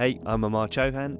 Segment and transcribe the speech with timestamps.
[0.00, 1.18] Hey, I'm Amar Chohan.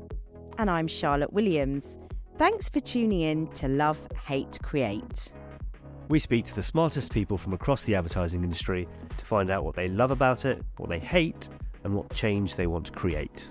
[0.56, 1.98] And I'm Charlotte Williams.
[2.38, 5.30] Thanks for tuning in to Love, Hate, Create.
[6.08, 8.88] We speak to the smartest people from across the advertising industry
[9.18, 11.50] to find out what they love about it, what they hate,
[11.84, 13.48] and what change they want to create.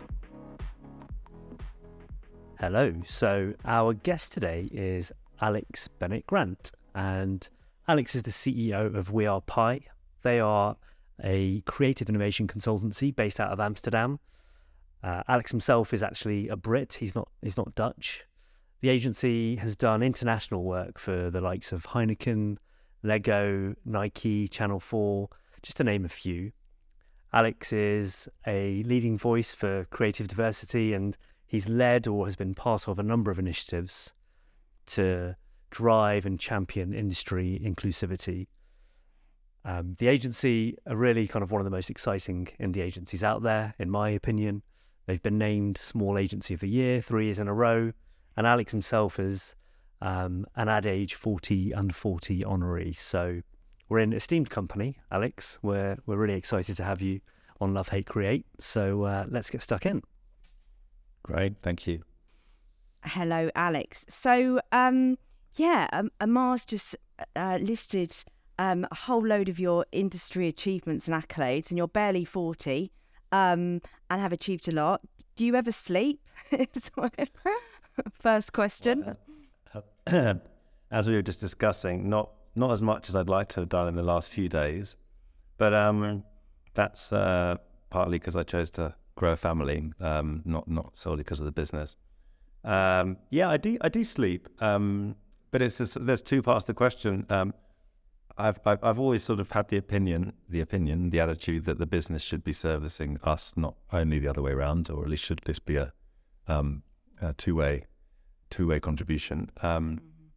[2.59, 2.91] Hello.
[3.05, 5.11] So, our guest today is
[5.41, 7.47] Alex Bennett Grant, and
[7.87, 9.81] Alex is the CEO of We Are Pi.
[10.23, 10.75] They are
[11.23, 14.19] a creative innovation consultancy based out of Amsterdam.
[15.03, 16.93] Uh, Alex himself is actually a Brit.
[16.93, 17.29] He's not.
[17.41, 18.25] He's not Dutch.
[18.81, 22.57] The agency has done international work for the likes of Heineken,
[23.03, 25.29] Lego, Nike, Channel Four,
[25.61, 26.51] just to name a few.
[27.31, 32.87] Alex is a leading voice for creative diversity, and he's led or has been part
[32.87, 34.13] of a number of initiatives
[34.87, 35.35] to
[35.69, 38.47] drive and champion industry inclusivity.
[39.65, 43.43] Um, the agency are really kind of one of the most exciting indie agencies out
[43.43, 44.63] there, in my opinion.
[45.09, 47.93] They've been named Small Agency of the Year three years in a row,
[48.37, 49.55] and Alex himself is
[50.03, 52.95] um, an Ad Age 40 and 40 honoree.
[52.95, 53.41] So
[53.89, 55.57] we're in esteemed company, Alex.
[55.63, 57.21] We're we're really excited to have you
[57.59, 58.45] on Love Hate Create.
[58.59, 60.03] So uh, let's get stuck in.
[61.23, 62.03] Great, thank you.
[63.03, 64.05] Hello, Alex.
[64.09, 65.17] So, um,
[65.55, 66.95] yeah, um, Amar's just
[67.35, 68.15] uh, listed
[68.59, 72.91] um, a whole load of your industry achievements and accolades, and you're barely 40
[73.31, 75.01] um, and have achieved a lot.
[75.35, 76.21] Do you ever sleep?
[78.21, 79.15] First question.
[79.73, 80.33] Uh,
[80.91, 83.87] as we were just discussing, not not as much as I'd like to have done
[83.87, 84.95] in the last few days,
[85.57, 86.23] but um,
[86.73, 87.57] that's uh,
[87.89, 91.51] partly because I chose to grow a family, um, not not solely because of the
[91.51, 91.97] business.
[92.63, 95.15] Um, yeah, I do I do sleep, um,
[95.51, 97.25] but it's just, there's two parts to the question.
[98.39, 101.85] I've, I've I've always sort of had the opinion, the opinion, the attitude that the
[101.85, 105.41] business should be servicing us, not only the other way around, or at least should
[105.45, 105.91] this be a,
[106.47, 106.83] um,
[107.21, 107.85] a two way
[108.49, 109.51] two way contribution.
[109.61, 110.27] Um, mm-hmm.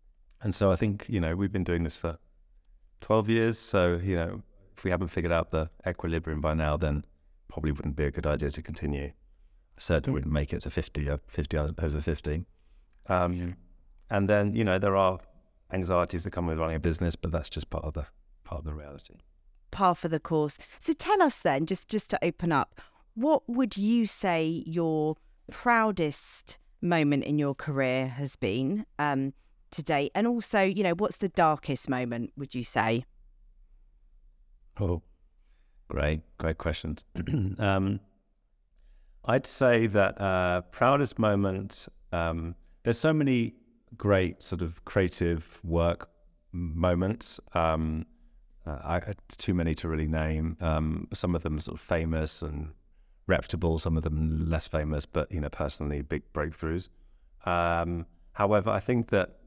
[0.42, 2.19] And so I think you know we've been doing this for
[3.00, 3.59] twelve years.
[3.59, 4.43] So you know
[4.77, 7.04] if we haven't figured out the equilibrium by now, then
[7.48, 9.12] probably wouldn't be a good idea to continue.
[9.78, 12.44] Certainly wouldn't make it to 50, uh, 50 over 50.
[13.06, 13.47] Um, yeah.
[14.10, 15.19] And then, you know, there are
[15.72, 18.06] anxieties that come with running a business, but that's just part of the
[18.44, 19.15] part of the reality.
[19.71, 20.59] Par for the course.
[20.78, 22.81] So tell us then, just just to open up,
[23.15, 25.16] what would you say your
[25.50, 29.33] proudest moment in your career has been um,
[29.71, 30.12] to date?
[30.15, 33.04] And also, you know, what's the darkest moment, would you say?
[34.81, 35.03] Oh,
[35.89, 37.04] great, great questions.
[37.59, 38.00] um,
[39.25, 43.54] I'd say that uh, proudest moment, um, there's so many
[43.97, 46.08] great sort of creative work
[46.53, 47.41] moments.
[47.54, 48.06] Um,
[48.66, 50.56] uh, I, too many to really name.
[50.60, 52.72] Um, some of them sort of famous and
[53.26, 56.88] reputable, some of them less famous, but you know, personally, big breakthroughs.
[57.44, 59.38] Um, however, I think that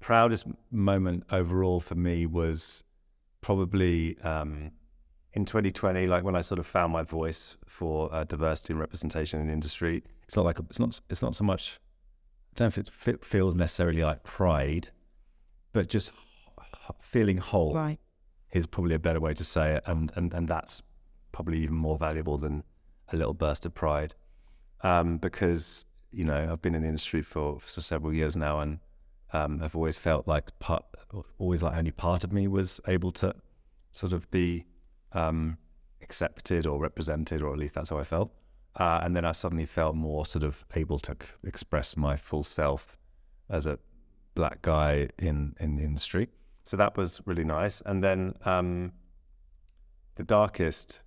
[0.00, 2.84] proudest moment overall for me was
[3.40, 4.70] probably um,
[5.34, 9.40] in 2020, like when I sort of found my voice for uh, diversity and representation
[9.40, 10.02] in industry.
[10.24, 11.78] It's not like it's not it's not so much
[12.58, 14.88] don't know if it feels necessarily like pride,
[15.72, 16.10] but just
[17.00, 17.98] feeling whole right.
[18.52, 20.82] is probably a better way to say it, and and and that's
[21.30, 22.64] probably even more valuable than
[23.12, 24.14] a little burst of pride,
[24.82, 28.80] um, because you know I've been in the industry for, for several years now, and
[29.32, 30.84] um, I've always felt like part,
[31.38, 33.34] always like only part of me was able to
[33.92, 34.64] sort of be
[35.12, 35.58] um,
[36.02, 38.32] accepted or represented, or at least that's how I felt.
[38.76, 42.96] Uh, and then I suddenly felt more sort of able to express my full self
[43.50, 43.78] as a
[44.34, 46.28] black guy in, in the industry.
[46.62, 47.80] So that was really nice.
[47.86, 48.92] And then um,
[50.16, 51.00] the darkest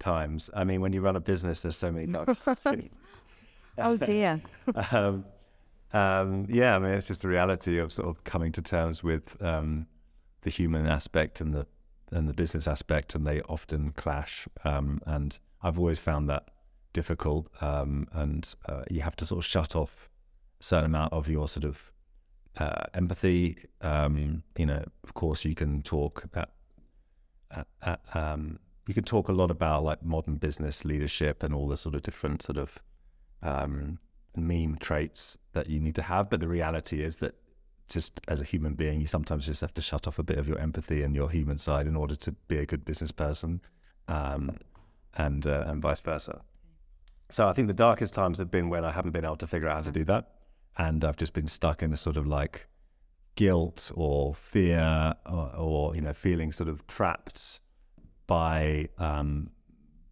[0.00, 0.50] times.
[0.54, 2.36] I mean, when you run a business, there's so many dark
[3.78, 4.40] oh dear.
[4.90, 5.24] um,
[5.92, 9.40] um, yeah, I mean, it's just the reality of sort of coming to terms with
[9.42, 9.86] um,
[10.42, 11.66] the human aspect and the
[12.12, 14.48] and the business aspect, and they often clash.
[14.64, 16.48] Um, and I've always found that
[16.92, 20.08] difficult, um, and uh, you have to sort of shut off
[20.60, 21.92] a certain amount of your sort of
[22.58, 23.56] uh, empathy.
[23.80, 26.50] Um, you know, of course, you can talk at,
[27.50, 31.68] at, at, um, you can talk a lot about like modern business leadership and all
[31.68, 32.78] the sort of different sort of
[33.42, 33.98] um,
[34.36, 36.30] meme traits that you need to have.
[36.30, 37.34] But the reality is that
[37.88, 40.48] just as a human being, you sometimes just have to shut off a bit of
[40.48, 43.60] your empathy and your human side in order to be a good business person.
[44.08, 44.56] Um,
[45.16, 46.42] and uh, and vice versa.
[47.28, 49.68] So I think the darkest times have been when I haven't been able to figure
[49.68, 50.30] out how to do that,
[50.76, 52.66] and I've just been stuck in a sort of like
[53.36, 57.60] guilt or fear or, or you know feeling sort of trapped
[58.26, 59.50] by um,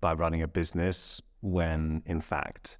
[0.00, 2.78] by running a business when in fact,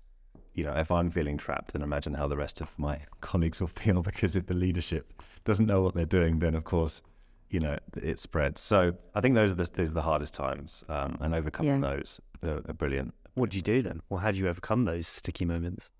[0.55, 3.69] you know, if I'm feeling trapped, then imagine how the rest of my colleagues will
[3.69, 7.03] feel because if the leadership doesn't know what they're doing, then of course,
[7.51, 8.61] you know, it spreads.
[8.61, 11.95] So I think those are the those are the hardest times, um, and overcoming Yeah.
[11.97, 13.15] those are, are brilliant.
[13.35, 14.03] What do you do then?
[14.09, 15.91] Well, how do you overcome those sticky moments?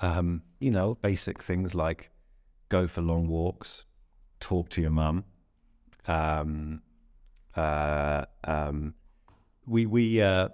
[0.00, 2.10] Um, you know, basic things like
[2.68, 3.84] go for long walks,
[4.40, 5.24] talk to your mum.
[6.06, 6.82] Um,
[7.54, 8.94] uh, um,
[9.66, 10.48] we we uh,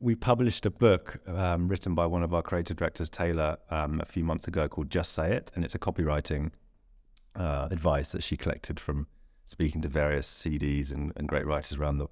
[0.00, 4.04] we published a book um, written by one of our creative directors, Taylor, um, a
[4.06, 6.50] few months ago called "Just Say It," and it's a copywriting
[7.38, 9.06] uh, advice that she collected from
[9.46, 12.08] speaking to various CDs and, and great writers around the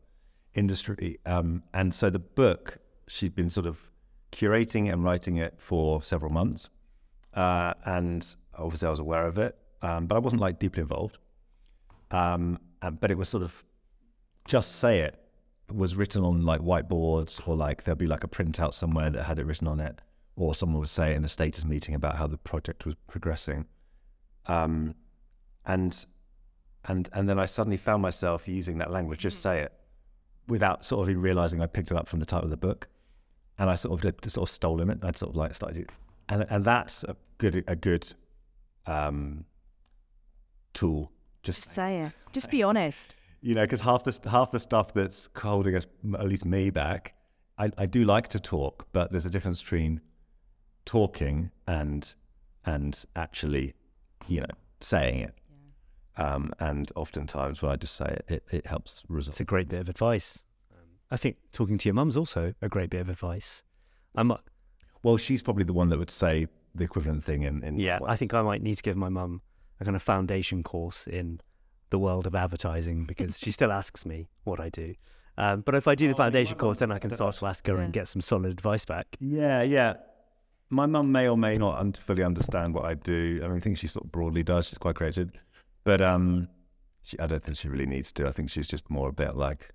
[0.55, 1.19] industry.
[1.27, 2.79] Um, and so the book,
[3.09, 3.91] she'd been sort of
[4.33, 6.71] curating and writing it for several months.
[7.35, 11.19] Uh, and obviously I was aware of it, um, but I wasn't like deeply involved.
[12.11, 12.59] Um,
[13.01, 13.65] but it was sort of
[14.47, 15.19] just say it
[15.73, 19.39] was written on like whiteboards or like there'll be like a printout somewhere that had
[19.41, 20.01] it written on it
[20.37, 23.67] or someone would say in a status meeting about how the project was progressing.
[24.47, 24.95] Um,
[25.67, 26.07] and
[26.85, 29.73] and and then I suddenly found myself using that language, just say it,
[30.47, 32.89] without sort of even realizing I picked it up from the title of the book,
[33.59, 34.99] and I sort of did, sort of stolen it.
[35.03, 35.91] I'd sort of like started,
[36.29, 38.13] and and that's a good a good
[38.87, 39.45] um,
[40.75, 41.11] tool.
[41.43, 42.13] Just Just say it.
[42.33, 43.15] Just be honest.
[43.41, 45.87] you know, because half the half the stuff that's holding us,
[46.19, 47.15] at least me, back.
[47.59, 50.03] I, I do like to talk, but there's a difference between
[50.85, 52.15] talking and
[52.67, 53.75] and actually,
[54.29, 55.35] you know, saying it.
[56.19, 59.33] Um, and oftentimes when I just say it, it, it helps resolve.
[59.35, 60.43] It's a great bit of advice.
[60.73, 60.79] Um,
[61.11, 63.63] I think talking to your mum's also a great bit of advice.
[64.15, 64.41] I might,
[65.03, 68.17] Well, she's probably the one that would say the equivalent thing in, in yeah, I
[68.17, 69.43] think I might need to give my mum
[69.81, 71.41] a kind of foundation course in
[71.91, 74.95] the world of advertising because she still asks me what I do.
[75.39, 77.35] Um, but if I do the Oh, I mean, foundation course, then I can start
[77.37, 77.83] to ask her Yeah.
[77.83, 79.07] and get some solid advice back.
[79.21, 79.95] Yeah, yeah.
[80.71, 83.41] My mum may or may not un- fully understand what I do.
[83.45, 84.67] I mean, I think she sort of broadly does.
[84.69, 85.31] She's quite creative,
[85.87, 86.49] but um,
[87.05, 88.27] she, I don't think she really needs to.
[88.27, 89.71] I think she's just more a bit like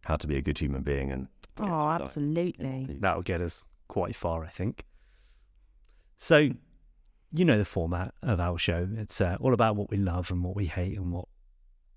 [0.00, 1.28] how to be a good human being and
[1.60, 2.96] Oh, absolutely.
[2.98, 4.86] That'll get us quite far, I think.
[6.16, 6.48] So,
[7.30, 8.88] you know the format of our show.
[8.96, 11.26] It's uh, all about what we love and what we hate and what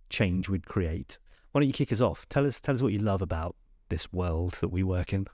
[0.10, 1.18] change we'd create.
[1.52, 2.28] Why don't you kick us off?
[2.30, 3.56] Tell us, tell us what you love about
[3.90, 5.26] this world that we work in.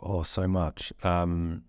[0.00, 0.92] Oh, so much.
[1.02, 1.64] Um,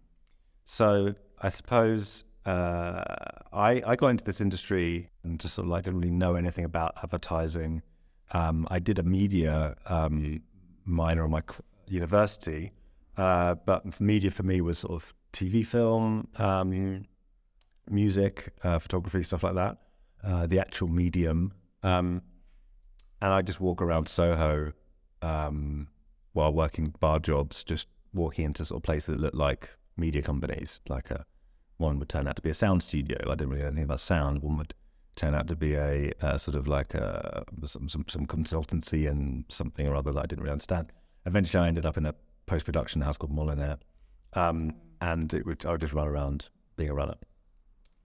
[0.66, 3.04] so I suppose uh,
[3.52, 6.66] I I got into this industry and just sort of like didn't really know anything
[6.66, 7.82] about advertising.
[8.32, 10.42] Um, I did a media um,
[10.86, 11.42] minor on my
[11.88, 12.72] university,
[13.18, 17.06] uh, but media for me was sort of TV, film, um,
[17.90, 19.78] music, uh, photography, stuff like that.
[20.24, 22.22] Uh, the actual medium, um,
[23.22, 24.74] and I just walk around Soho
[25.22, 25.88] um,
[26.34, 30.82] while working bar jobs, just walking into sort of places that look like media companies.
[30.90, 31.26] Like a
[31.80, 33.18] one would turn out to be a sound studio.
[33.26, 34.42] I didn't really know anything about sound.
[34.42, 34.74] One would
[35.16, 39.46] turn out to be a, uh sort of like a, some, some some consultancy and
[39.50, 40.92] something or other that I didn't really understand.
[41.26, 42.16] Eventually, I ended up in a
[42.46, 43.80] post production house called Molinare,
[44.34, 47.16] um, and it would I would just run around being a runner.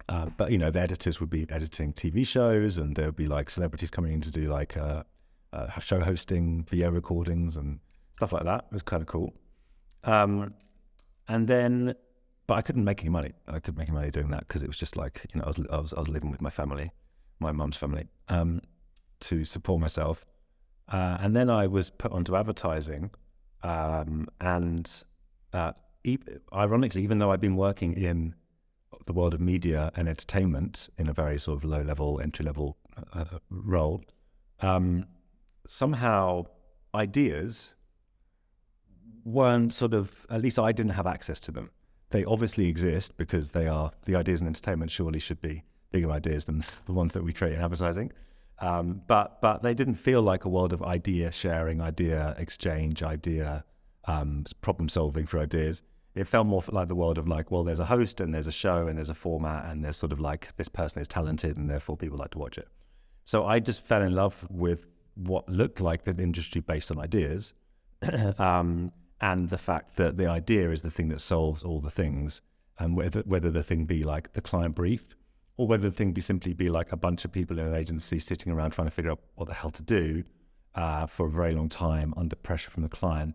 [0.09, 3.27] Uh, but you know, the editors would be editing TV shows, and there would be
[3.27, 5.03] like celebrities coming in to do like uh,
[5.53, 7.81] uh, show hosting, video recordings, and
[8.17, 8.67] stuff like that.
[8.71, 9.33] It was kind of cool.
[10.05, 10.55] Um,
[11.27, 11.95] and then,
[12.47, 13.33] but I couldn't make any money.
[13.49, 15.49] I couldn't make any money doing that because it was just like you know I
[15.49, 16.93] was I was, I was living with my family,
[17.41, 18.61] my mum's family, um,
[19.21, 20.25] to support myself.
[20.89, 23.11] Uh, and then I was put onto advertising,
[23.63, 24.91] um, and
[25.55, 25.73] uh,
[26.05, 26.19] e-
[26.53, 28.35] ironically, even though I'd been working in
[29.07, 32.77] the world of media and entertainment in a very sort of low level, entry level
[33.13, 34.03] uh, role,
[34.61, 35.07] um,
[35.67, 36.45] somehow
[36.95, 37.73] ideas
[39.25, 41.71] weren't sort of, at least I didn't have access to them.
[42.15, 46.45] They obviously exist because they are, the ideas in entertainment surely should be bigger ideas
[46.45, 48.13] than the ones that we create in advertising.
[48.61, 53.65] Um, but but they didn't feel like a world of idea sharing, idea exchange, idea
[54.05, 55.83] um, problem solving for ideas.
[56.15, 58.53] It felt more like the world of like, well, there's a host and there's a
[58.53, 61.69] show and there's a format and there's sort of like this person is talented and
[61.69, 62.69] therefore people like to watch it.
[63.25, 67.55] So I just fell in love with what looked like the industry based on ideas,
[68.39, 68.93] um,
[69.25, 72.43] and the fact that the idea is the thing that solves all the things,
[72.79, 75.17] and whether whether the thing be like the client brief,
[75.57, 78.19] or whether the thing be simply be like a bunch of people in an agency
[78.19, 80.23] sitting around trying to figure out what the hell to do
[80.75, 83.35] uh, for a very long time under pressure from the client,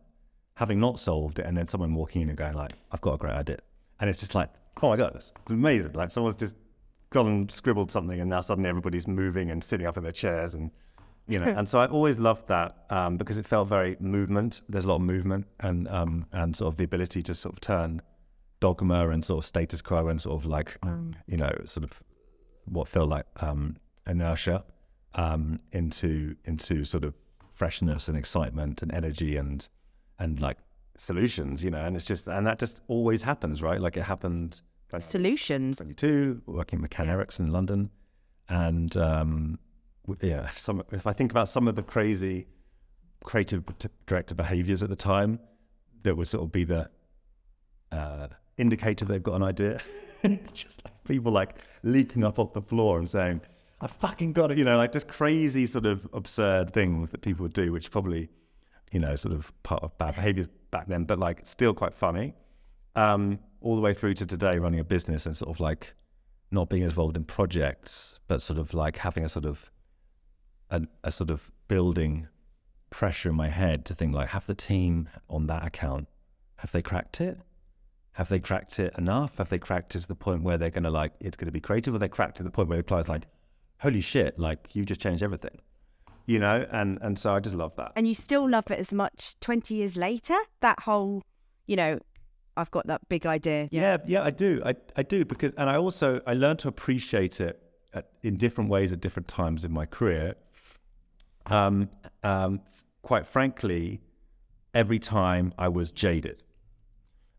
[0.54, 3.18] having not solved it, and then someone walking in and going like, "I've got a
[3.18, 3.58] great idea,"
[4.00, 4.52] and it's just like,
[4.84, 6.56] "Oh my god, it's, it's amazing!" Like someone's just
[7.10, 10.54] gone and scribbled something, and now suddenly everybody's moving and sitting up in their chairs
[10.54, 10.70] and
[11.30, 11.46] you know.
[11.58, 14.62] and so I always loved that um, because it felt very movement.
[14.68, 17.62] There's a lot of movement and um, and sort of the ability to sort of
[17.62, 18.02] turn
[18.60, 20.78] dogma and sort of status quo and sort of like
[21.28, 22.02] you know sort of
[22.66, 24.64] what felt like um, inertia
[25.16, 27.14] um, into into sort of
[27.54, 29.68] freshness and excitement and energy and
[30.20, 30.58] and like
[30.96, 31.84] solutions, you know.
[31.86, 33.80] And it's just and that just always happens, right?
[33.80, 34.62] Like it happened.
[35.00, 35.78] Solutions.
[35.78, 37.12] 22, working with Ken Yeah.
[37.14, 37.92] Erickson in London,
[38.50, 39.60] and um,
[40.22, 42.48] yeah, some if I think about some of the crazy
[43.24, 43.64] creative
[44.08, 45.40] director behaviors at the time,
[46.04, 46.90] that would sort of be the
[47.92, 49.82] uh, indicator they've got an idea.
[50.54, 53.42] just like people like leaping up off the floor and saying,
[53.82, 57.44] "I fucking got it," you know, like just crazy sort of absurd things that people
[57.44, 58.30] would do, which probably,
[58.92, 62.34] you know, sort of part of bad behaviors back then, but like still quite funny.
[62.96, 65.94] Um, all the way through to today, running a business and sort of like
[66.52, 69.70] not being involved in projects, but sort of like having a sort of
[70.70, 72.28] a, a sort of building
[72.90, 76.08] pressure in my head to think like, have the team on that account,
[76.58, 77.40] have they cracked it?
[78.14, 79.38] Have they cracked it enough?
[79.38, 81.94] Have they cracked it to the point where they're gonna like it's gonna be creative,
[81.96, 83.28] or they cracked it to the point where the client's like,
[83.80, 85.58] holy shit, like you've just changed everything,
[86.26, 86.66] you know?
[86.72, 87.94] And and so I just love that.
[87.96, 90.36] And you still love it as much 20 years later?
[90.60, 91.22] That whole,
[91.66, 92.00] you know,
[92.58, 93.70] I've got that big idea.
[93.72, 94.62] Yeah, yeah, I do.
[94.66, 97.62] I, I do because, and I also I learned to appreciate it
[97.94, 100.36] at, in different ways at different times in my career.
[101.46, 101.90] Um,
[102.24, 102.62] um,
[103.02, 104.02] quite frankly,
[104.74, 106.44] every time I was jaded,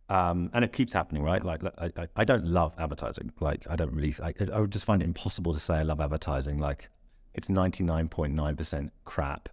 [0.08, 1.44] um, and it keeps happening, right?
[1.44, 3.32] Like, I, I, don't love advertising.
[3.38, 4.14] Like, I don't really.
[4.20, 6.58] I, I would just find it impossible to say I love advertising.
[6.58, 6.88] Like,
[7.34, 9.48] it's ninety nine point nine percent crap,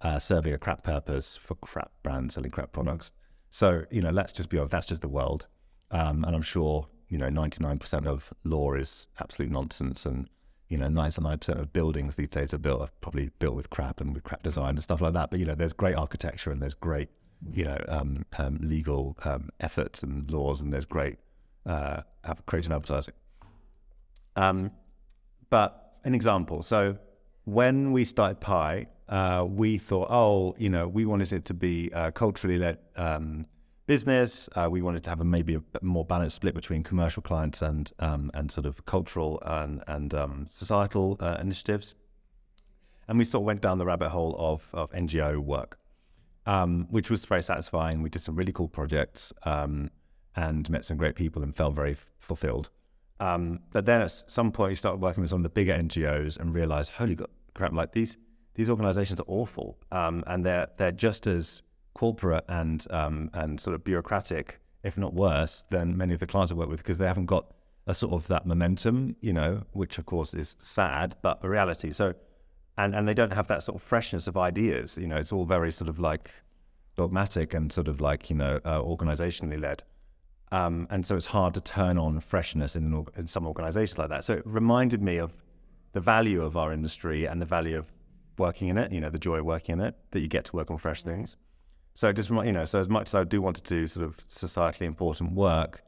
[0.00, 3.12] uh, serving a crap purpose for crap brands selling crap products.
[3.50, 4.72] So you know, let's just be honest.
[4.72, 5.46] That's just the world,
[5.92, 10.28] um, and I'm sure you know, ninety nine percent of law is absolute nonsense, and
[10.70, 13.68] you know, ninety nine percent of buildings these days are built are probably built with
[13.68, 15.30] crap and with crap design and stuff like that.
[15.30, 17.10] But you know, there's great architecture and there's great
[17.52, 21.18] you know um, um, legal um, efforts and laws, and there's great
[21.66, 22.02] uh,
[22.46, 23.14] creative advertising.
[24.36, 24.70] Um,
[25.50, 26.62] but an example.
[26.62, 26.96] So
[27.44, 31.90] when we started Pi, uh, we thought, oh, you know, we wanted it to be
[31.92, 33.46] a culturally led um,
[33.90, 34.48] business.
[34.54, 37.90] Uh, we wanted to have a maybe a more balanced split between commercial clients and
[37.98, 41.96] um, and sort of cultural and and um, societal uh, initiatives.
[43.08, 45.76] And we sort of went down the rabbit hole of of NGO work,
[46.46, 48.00] um, which was very satisfying.
[48.00, 49.90] We did some really cool projects um,
[50.36, 52.70] and met some great people and felt very f- fulfilled.
[53.18, 56.38] Um, but then at some point, we started working with some of the bigger NGOs
[56.38, 57.16] and realized, holy
[57.56, 57.72] crap!
[57.72, 58.18] Like these
[58.54, 63.74] these organizations are awful, um, and they're they're just as corporate and um, and sort
[63.74, 67.06] of bureaucratic, if not worse, than many of the clients I work with because they
[67.06, 67.52] haven't got
[67.86, 71.90] a sort of that momentum, you know, which of course is sad, but a reality.
[71.90, 72.14] So,
[72.78, 74.98] and and they don't have that sort of freshness of ideas.
[74.98, 76.30] You know, it's all very sort of like
[76.96, 79.82] dogmatic and sort of like you know uh, organizationally led.
[80.52, 84.08] Um, and so it's hard to turn on freshness in, an in some organizations like
[84.08, 84.24] that.
[84.24, 85.32] So it reminded me of
[85.92, 87.86] the value of our industry and the value of
[88.38, 90.56] working in it, you know, the joy of working in it, that you get to
[90.56, 91.36] work on fresh things.
[92.00, 94.26] So just, you know, so as much as I do want to do sort of
[94.26, 95.82] societally important work,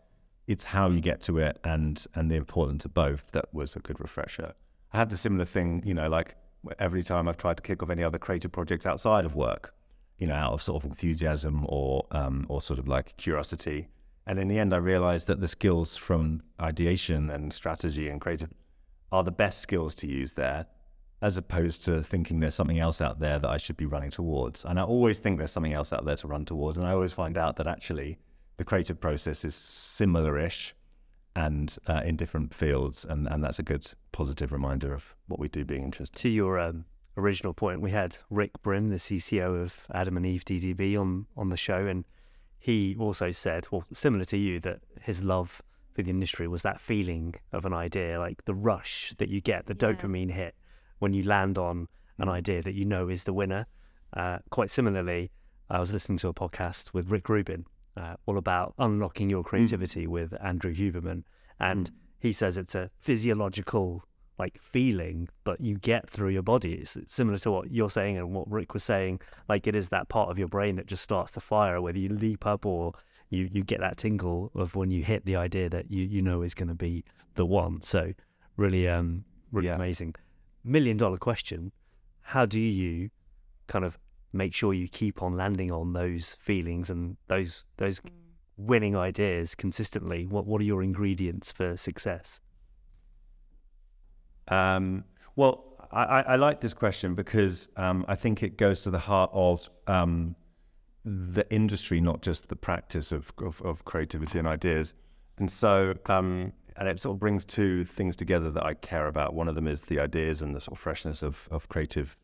[0.46, 3.78] it's how you get to it and and the importance of both that was a
[3.78, 4.52] good refresher.
[4.92, 6.36] I had the similar thing, you know, like
[6.78, 9.74] every time I've tried to kick off any other creative projects outside of work,
[10.18, 13.88] you know, out of sort of enthusiasm or um, or sort of like curiosity.
[14.26, 18.50] And in the end, I realized that the skills from ideation and strategy and creative
[19.12, 20.66] are the best skills to use there,
[21.22, 24.64] as opposed to thinking there's something else out there that I should be running towards.
[24.64, 26.76] And I always think there's something else out there to run towards.
[26.76, 28.18] And I always find out that actually
[28.56, 30.74] the creative process is similar-ish
[31.36, 33.04] and uh, in different fields.
[33.04, 36.16] And, and that's a good positive reminder of what we do being interested.
[36.16, 36.84] To your um,
[37.16, 41.50] original point, we had Rick Brim, the CCO of Adam and Eve DDB, on on
[41.50, 42.04] the show, and
[42.58, 45.62] he also said, well, similar to you, that his love
[45.94, 49.66] for the industry was that feeling of an idea, like the rush that you get,
[49.66, 49.92] the Yeah.
[49.92, 50.54] dopamine hit
[51.02, 53.66] when you land on an idea that you know is the winner.
[54.12, 55.32] Uh, quite similarly,
[55.68, 57.66] I was listening to a podcast with Rick Rubin,
[57.96, 61.24] uh, all about unlocking your creativity with Andrew Huberman,
[61.58, 61.90] and
[62.20, 64.04] he says it's a physiological
[64.38, 66.74] like feeling that you get through your body.
[66.74, 69.20] It's, it's similar to what you're saying and what Rick was saying.
[69.48, 72.08] Like it is that part of your brain that just starts to fire, whether you
[72.10, 72.92] leap up or
[73.28, 76.42] you you get that tingle of when you hit the idea that you you know
[76.42, 77.04] is going to be
[77.34, 77.82] the one.
[77.82, 78.12] So
[78.56, 79.74] really um really Yeah.
[79.76, 80.14] amazing.
[80.64, 81.72] Million dollar question:
[82.22, 83.10] How do you
[83.66, 83.98] kind of
[84.32, 88.00] make sure you keep on landing on those feelings and those those
[88.56, 90.26] winning ideas consistently?
[90.26, 92.40] What what are your ingredients for success?
[94.48, 95.04] Um,
[95.36, 98.98] well, I, I, I like this question because um, I think it goes to the
[98.98, 100.34] heart of um,
[101.04, 104.94] the industry, not just the practice of, of, of creativity and ideas.
[105.38, 109.34] And so, um, and it sort of brings two things together that I care about.
[109.34, 112.16] One of them is the ideas and the sort of freshness of, of creative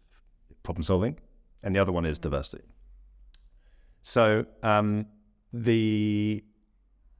[0.62, 1.19] problem solving,
[1.62, 2.64] and the other one is diversity.
[4.02, 5.07] So, um,
[5.52, 6.45] the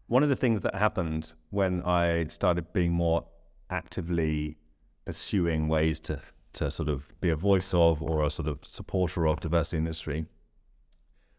[0.07, 3.27] one of the things that happened when I started being more
[3.71, 4.57] actively
[5.05, 6.21] pursuing ways to
[6.55, 10.27] to sort of be a voice of or a sort of supporter of diversity industry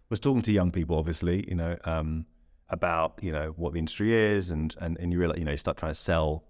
[0.10, 2.26] was talking to young people, obviously, you know, um,
[2.70, 5.58] about you know what the industry is, and and and you realize, you know, you
[5.58, 6.44] start trying to sell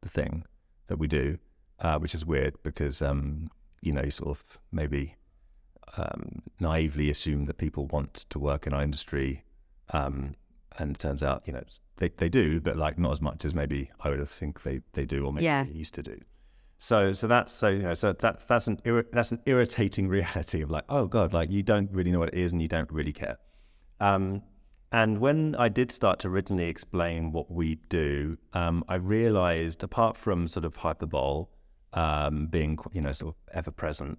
[0.00, 0.44] the thing
[0.88, 1.38] that we do,
[1.80, 3.50] uh, which is weird because um,
[3.80, 5.16] you know you sort of maybe
[5.96, 9.44] um, naively assume that people want to work in our industry,
[9.92, 10.34] um,
[10.78, 11.62] and it turns out you know
[11.96, 14.80] they they do, but like not as much as maybe I would have think they
[14.92, 15.64] they do or maybe Yeah.
[15.64, 16.18] they used to do.
[16.78, 20.62] So so that's so you know so that's that's an irri- that's an irritating reality
[20.62, 22.90] of like oh god like you don't really know what it is and you don't
[22.90, 23.36] really care.
[24.00, 24.42] Um,
[24.92, 30.16] and when I did start to originally explain what we do, um, I realized apart
[30.16, 31.46] from sort of hyperbole
[31.92, 34.18] um, being you know sort of ever present,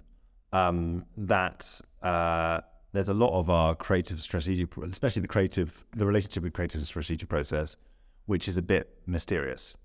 [0.54, 2.62] um, that uh,
[2.94, 6.88] there's a lot of our creative strategy, especially the creative, the relationship with creative and
[6.88, 7.78] strategic process,
[8.25, 9.75] which is a bit mysterious.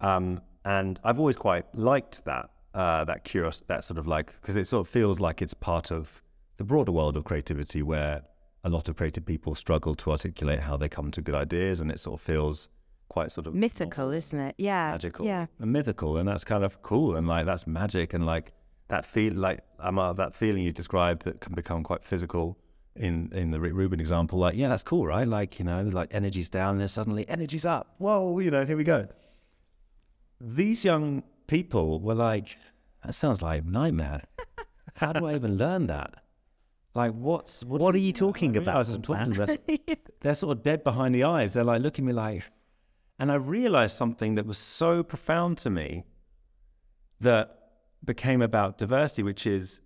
[0.00, 4.56] Um, and I've always quite liked that, uh, that curious, that sort of like, because
[4.56, 6.22] it sort of feels like it's part of
[6.58, 8.22] the broader world of creativity where
[8.64, 11.90] a lot of creative people struggle to articulate how they come to good ideas and
[11.90, 12.68] it sort of feels
[13.08, 14.54] quite sort of Mythical, isn't it?
[14.56, 14.92] Yeah.
[14.92, 15.46] magical Yeah.
[15.58, 18.52] and mythical and that's kind of cool and like that's magic and like
[18.88, 22.56] that feel like um, uh, that feeling you described that can become quite physical
[22.94, 26.08] in in the Rick Rubin example like yeah that's cool right like you know like
[26.12, 29.08] energy's down and then suddenly energy's up whoa you know here we go
[30.40, 32.58] these young people were like
[33.04, 34.22] that sounds like a nightmare
[34.96, 36.21] how do I even learn that
[36.94, 39.32] like what's what, What are you talking about, I'm talking
[40.20, 41.52] they're sort of dead behind the eyes.
[41.52, 42.42] They're like looking at me like,
[43.18, 46.04] and I realized something that was so profound to me
[47.20, 47.58] that
[48.04, 49.80] became about diversity, which is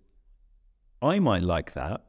[1.01, 2.01] I might like that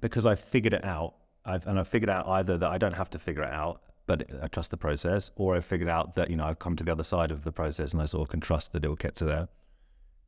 [0.00, 1.14] because I figured it out.
[1.44, 4.24] I've, and I figured out either that I don't have to figure it out, but
[4.42, 6.92] I trust the process, or I figured out that, you know, I've come to the
[6.92, 9.14] other side of the process and I sort of can trust that it will get
[9.16, 9.48] to there.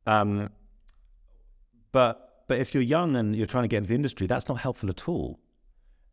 [0.07, 0.49] Um,
[1.91, 4.59] but but if you're young and you're trying to get into the industry, that's not
[4.59, 5.39] helpful at all.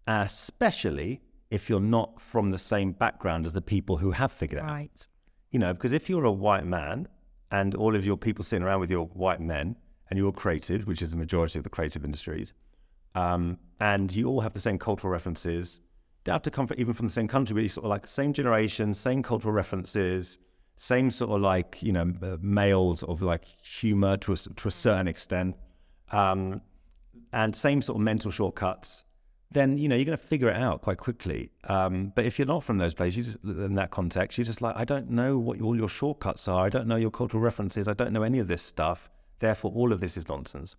[0.07, 4.63] Especially if you're not from the same background as the people who have figured it
[4.63, 4.71] out.
[4.71, 5.09] Right.
[5.51, 7.09] You know, because if you're a white man
[7.51, 9.77] and all of your people sitting around with your white men
[10.11, 12.53] and you're creative, which is the majority of the creative industries,
[13.15, 15.81] um, and you all have the same cultural references,
[16.25, 18.07] don't have to come from, even from the same country, but you sort of like
[18.07, 20.39] same generation, same cultural references,
[20.77, 24.71] same sort of like, you know, uh, males of like humor to a, to a
[24.71, 25.57] certain extent,
[26.13, 26.61] um,
[27.33, 29.05] and same sort of mental shortcuts,
[29.51, 31.51] then you know you're going to figure it out quite quickly.
[31.65, 34.63] Um, but if you're not from those places, you just, in that context, you're just
[34.63, 36.67] like, I don't know what all your shortcuts are.
[36.67, 37.89] I don't know your cultural references.
[37.89, 39.09] I don't know any of this stuff.
[39.39, 40.77] Therefore, all of this is nonsense.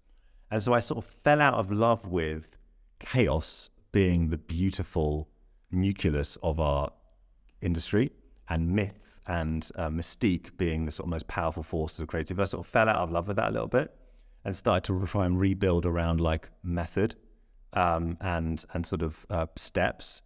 [0.51, 2.57] And so I sort of fell out of love with
[2.99, 5.27] chaos being the beautiful
[5.71, 6.91] nucleus of our
[7.61, 8.11] industry
[8.49, 12.41] and myth and uh, mystique being the sort of most powerful forces of creativity.
[12.41, 13.93] I sort of fell out of love with that a little bit
[14.47, 17.15] and started to try and rebuild around like method
[17.73, 20.21] um, and and sort of uh, steps,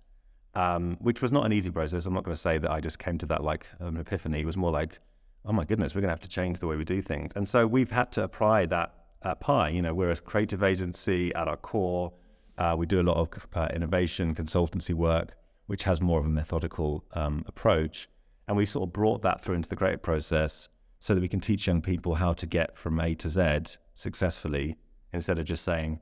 [0.53, 2.05] um, which was not an easy process.
[2.05, 4.41] I'm not going to say that I just came to that like an epiphany.
[4.41, 4.99] It was more like,
[5.43, 7.31] oh my goodness, we're going to have to change the way we do things.
[7.35, 9.69] And so we've had to apply that at Pi.
[9.69, 12.13] You know, we're a creative agency at our core.
[12.59, 16.29] Uh, we do a lot of uh, innovation consultancy work, which has more of a
[16.29, 18.07] methodical um, approach.
[18.47, 21.39] And we've sort of brought that through into the creative process so that we can
[21.39, 24.77] teach young people how to get from A to Z successfully
[25.13, 25.99] instead of just saying,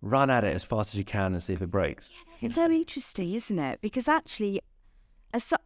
[0.00, 2.10] run at it as fast as you can and see if it breaks.
[2.40, 3.80] It's so interesting, isn't it?
[3.80, 4.60] Because actually,
[5.34, 5.56] as so,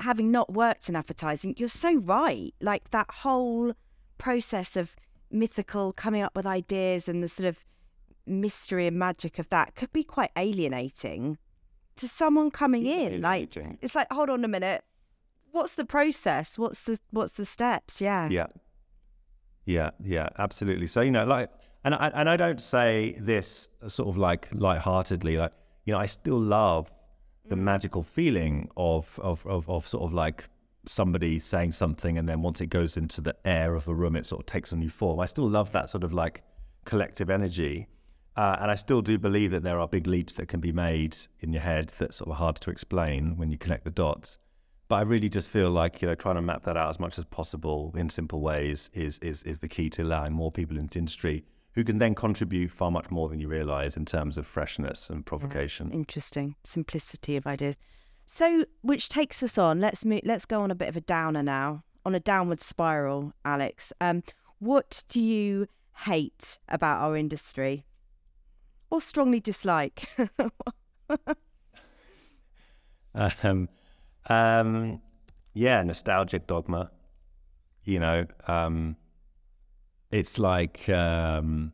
[0.00, 2.54] having not worked in advertising, you're so right.
[2.60, 3.74] Like that whole
[4.18, 4.96] process of
[5.30, 7.64] mythical coming up with ideas and the sort of
[8.26, 11.38] mystery and magic of that could be quite alienating
[11.96, 13.20] to someone coming in.
[13.20, 14.82] Like it's like, hold on a minute,
[15.52, 16.58] what's the process?
[16.58, 18.00] What's the what's the steps?
[18.00, 18.28] Yeah.
[18.28, 18.46] Yeah.
[19.64, 20.86] Yeah, yeah, absolutely.
[20.86, 21.50] So, you know, like,
[21.84, 25.52] and I, and I don't say this sort of like lightheartedly, like,
[25.84, 26.90] you know, I still love
[27.46, 30.48] the magical feeling of, of, of, of sort of like
[30.86, 34.26] somebody saying something and then once it goes into the air of a room, it
[34.26, 35.20] sort of takes a new form.
[35.20, 36.42] I still love that sort of like
[36.84, 37.86] collective energy.
[38.36, 41.16] Uh, and I still do believe that there are big leaps that can be made
[41.40, 44.38] in your head that sort of hard to explain when you connect the dots.
[44.94, 47.18] But I really just feel like you know trying to map that out as much
[47.18, 51.00] as possible in simple ways is is is the key to allowing more people into
[51.00, 55.10] industry who can then contribute far much more than you realize in terms of freshness
[55.10, 55.90] and provocation.
[55.90, 57.76] Interesting simplicity of ideas.
[58.24, 59.80] So, which takes us on.
[59.80, 63.32] Let's move, let's go on a bit of a downer now, on a downward spiral.
[63.44, 64.22] Alex, um,
[64.60, 65.66] what do you
[66.04, 67.84] hate about our industry,
[68.92, 70.08] or strongly dislike?
[73.42, 73.68] um,
[74.26, 75.00] um,
[75.52, 76.90] yeah, nostalgic dogma.
[77.84, 78.96] You know, um,
[80.10, 81.72] it's like um,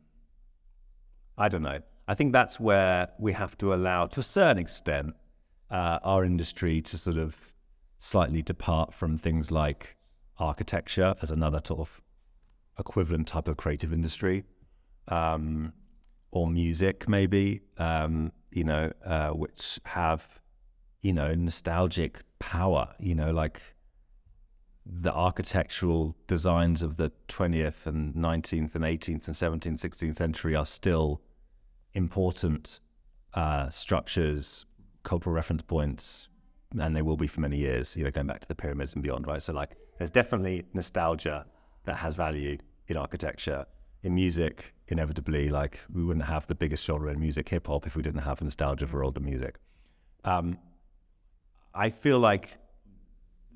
[1.37, 1.79] I don't know.
[2.07, 5.15] I think that's where we have to allow, to a certain extent,
[5.69, 7.53] uh, our industry to sort of
[7.99, 9.95] slightly depart from things like
[10.37, 12.01] architecture as another sort of
[12.77, 14.43] equivalent type of creative industry,
[15.07, 15.71] um,
[16.31, 17.61] or music maybe.
[17.77, 20.39] Um, you know, uh, which have
[21.01, 22.93] you know nostalgic power.
[22.99, 23.61] You know, like
[24.85, 30.65] the architectural designs of the 20th and 19th and 18th and 17th, 16th century are
[30.65, 31.21] still
[31.93, 32.79] important
[33.35, 34.65] uh, structures,
[35.03, 36.29] cultural reference points,
[36.79, 39.03] and they will be for many years, you know, going back to the pyramids and
[39.03, 39.43] beyond, right?
[39.43, 41.45] So, like, there's definitely nostalgia
[41.85, 43.65] that has value in architecture.
[44.03, 47.95] In music, inevitably, like, we wouldn't have the biggest genre in music, hip hop, if
[47.95, 49.57] we didn't have nostalgia for older music.
[50.23, 50.57] Um,
[51.73, 52.57] I feel like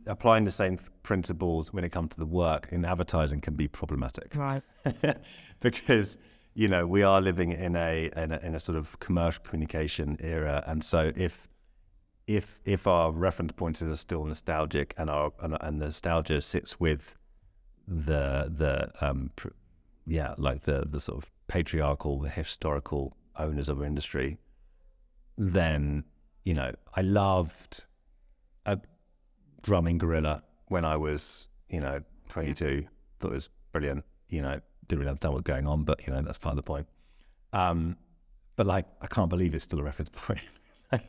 [0.08, 4.36] applying the same principles when it comes to the work in advertising can be problematic.
[4.36, 4.63] Right.
[5.60, 6.17] because
[6.54, 10.17] you know we are living in a, in a in a sort of commercial communication
[10.21, 11.47] era, and so if
[12.28, 16.80] if if our reference points are still nostalgic and our and, and the nostalgia sits
[16.80, 17.15] with
[17.88, 19.49] the the um pr-
[20.08, 24.38] yeah like the the sort of patriarchal the historical owners of our industry
[25.38, 26.04] then
[26.43, 27.84] you know i loved
[29.65, 31.99] drumming gorilla when I was, you know,
[32.30, 32.86] 22.
[33.19, 34.06] Thought it was brilliant.
[34.30, 36.58] You know, didn't really understand what was going on, but you know, that's part of
[36.58, 36.88] the point.
[37.51, 37.97] Um,
[38.56, 40.41] but like, I can't believe it's still a reference point.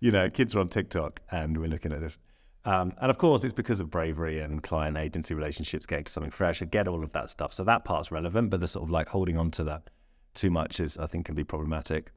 [0.00, 2.16] you know, kids are on TikTok and we're looking at it.
[2.64, 6.32] Um, and of course, it's because of bravery and client agency relationships, getting to something
[6.32, 6.60] fresh.
[6.60, 7.54] I get all of that stuff.
[7.54, 9.90] So that part's relevant, but the sort of like holding on to that
[10.34, 12.10] too much is, I think, can be problematic.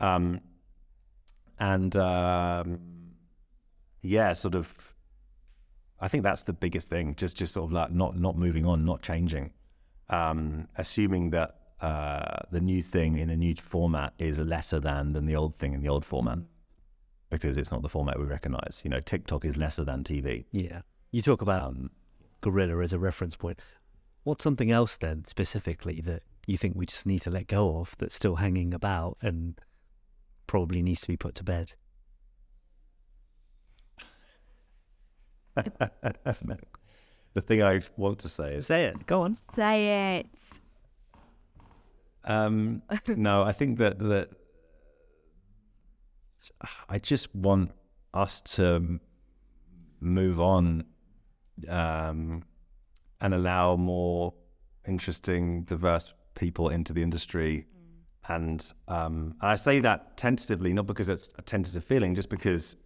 [0.00, 0.40] Um,
[1.58, 2.80] and um,
[4.02, 4.94] yeah, sort of.
[6.00, 7.14] I think that's the biggest thing.
[7.14, 9.52] Just, just sort of like not, not moving on, not changing,
[10.10, 15.26] um, assuming that uh, the new thing in a new format is lesser than than
[15.26, 16.38] the old thing in the old format
[17.30, 18.82] because it's not the format we recognize.
[18.84, 20.44] You know, TikTok is lesser than TV.
[20.52, 20.82] Yeah.
[21.10, 21.90] You talk about um,
[22.42, 23.58] Gorilla as a reference point.
[24.22, 27.96] What's something else then specifically that you think we just need to let go of
[27.98, 29.58] that's still hanging about and
[30.46, 31.72] probably needs to be put to bed?
[35.54, 39.06] The thing I want to say is say it.
[39.06, 39.34] Go on.
[39.34, 40.60] Say it.
[42.24, 44.30] Um, no, I think that that
[46.88, 47.72] I just want
[48.14, 49.00] us to
[50.00, 50.84] move on
[51.68, 52.44] um,
[53.20, 54.34] and allow more
[54.86, 57.66] interesting, diverse people into the industry.
[58.28, 58.34] Mm.
[58.34, 62.76] And, um, and I say that tentatively, not because it's a tentative feeling, just because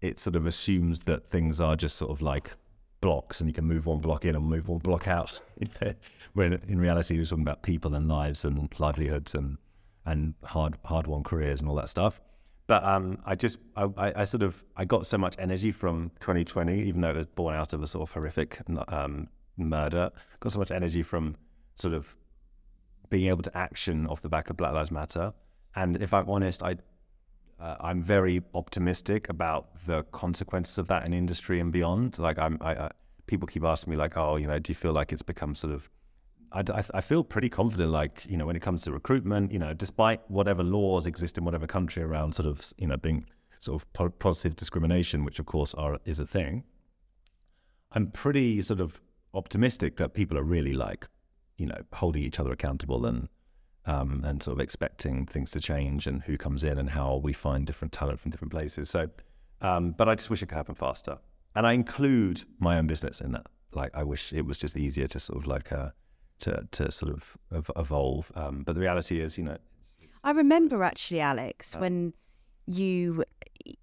[0.00, 2.52] it sort of assumes that things are just sort of like
[3.00, 5.40] blocks and you can move one block in and move one block out.
[6.34, 9.58] when in reality, we're talking about people and lives and livelihoods and
[10.06, 12.20] and hard hard won careers and all that stuff.
[12.66, 16.82] But um, I just I, I, sort of I got so much energy from 2020,
[16.82, 18.58] even though it was born out of a sort of horrific
[18.88, 20.10] um, murder.
[20.40, 21.34] Got so much energy from
[21.76, 22.14] sort of
[23.08, 25.32] being able to action off the back of Black Lives Matter.
[25.76, 26.76] And if I'm honest, I
[27.60, 32.18] uh, I'm very optimistic about the consequences of that in industry and beyond.
[32.18, 32.90] Like I'm, I, I,
[33.26, 35.72] people keep asking me like, oh, you know, do you feel like it's become sort
[35.72, 35.90] of
[36.52, 39.74] I, I, feel pretty confident, like, you know, when it comes to recruitment, you know,
[39.74, 43.26] despite whatever laws exist in whatever country around sort of, you know, being
[43.58, 46.64] sort of po- positive discrimination, which of course are, is a thing,
[47.92, 49.00] I'm pretty sort of
[49.34, 51.06] optimistic that people are really like,
[51.58, 53.28] you know, holding each other accountable and
[53.88, 57.32] um, and sort of expecting things to change and who comes in and how we
[57.32, 58.90] find different talent from different places.
[58.90, 59.08] So,
[59.62, 61.18] um, but I just wish it could happen faster.
[61.56, 63.46] And I include my own business in that.
[63.72, 65.90] Like, I wish it was just easier to sort of like uh,
[66.40, 68.30] to to sort of evolve.
[68.34, 69.56] Um, but the reality is, you know,
[70.22, 72.12] I remember actually, Alex, uh, when
[72.66, 73.24] you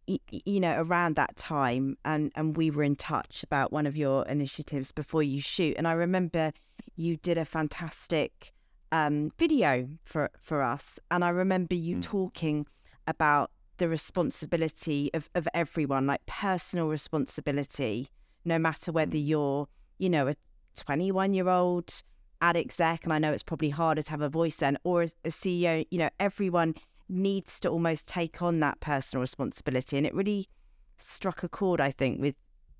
[0.05, 4.25] you know around that time and and we were in touch about one of your
[4.27, 6.51] initiatives before you shoot and i remember
[6.95, 8.53] you did a fantastic
[8.95, 12.01] um, video for for us, and I remember you mm.
[12.01, 12.65] talking
[13.07, 18.09] about the responsibility of, of everyone, like personal responsibility,
[18.45, 19.27] no matter whether Mm.
[19.27, 20.35] you're, you know, a
[20.75, 22.03] 21 year old
[22.41, 25.29] ad exec, and I know it's probably harder to have a voice then, or a
[25.29, 26.75] CEO, you know, everyone
[27.09, 29.97] needs to almost take on that personal responsibility.
[29.97, 30.47] And it really
[30.97, 32.35] struck a chord, I think, with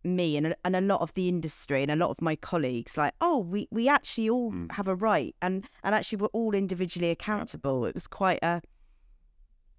[0.06, 2.96] me and a, and a lot of the industry and a lot of my colleagues
[2.98, 4.72] like oh we we actually all Mm.
[4.74, 8.62] have a right and and actually we're all individually accountable it was quite a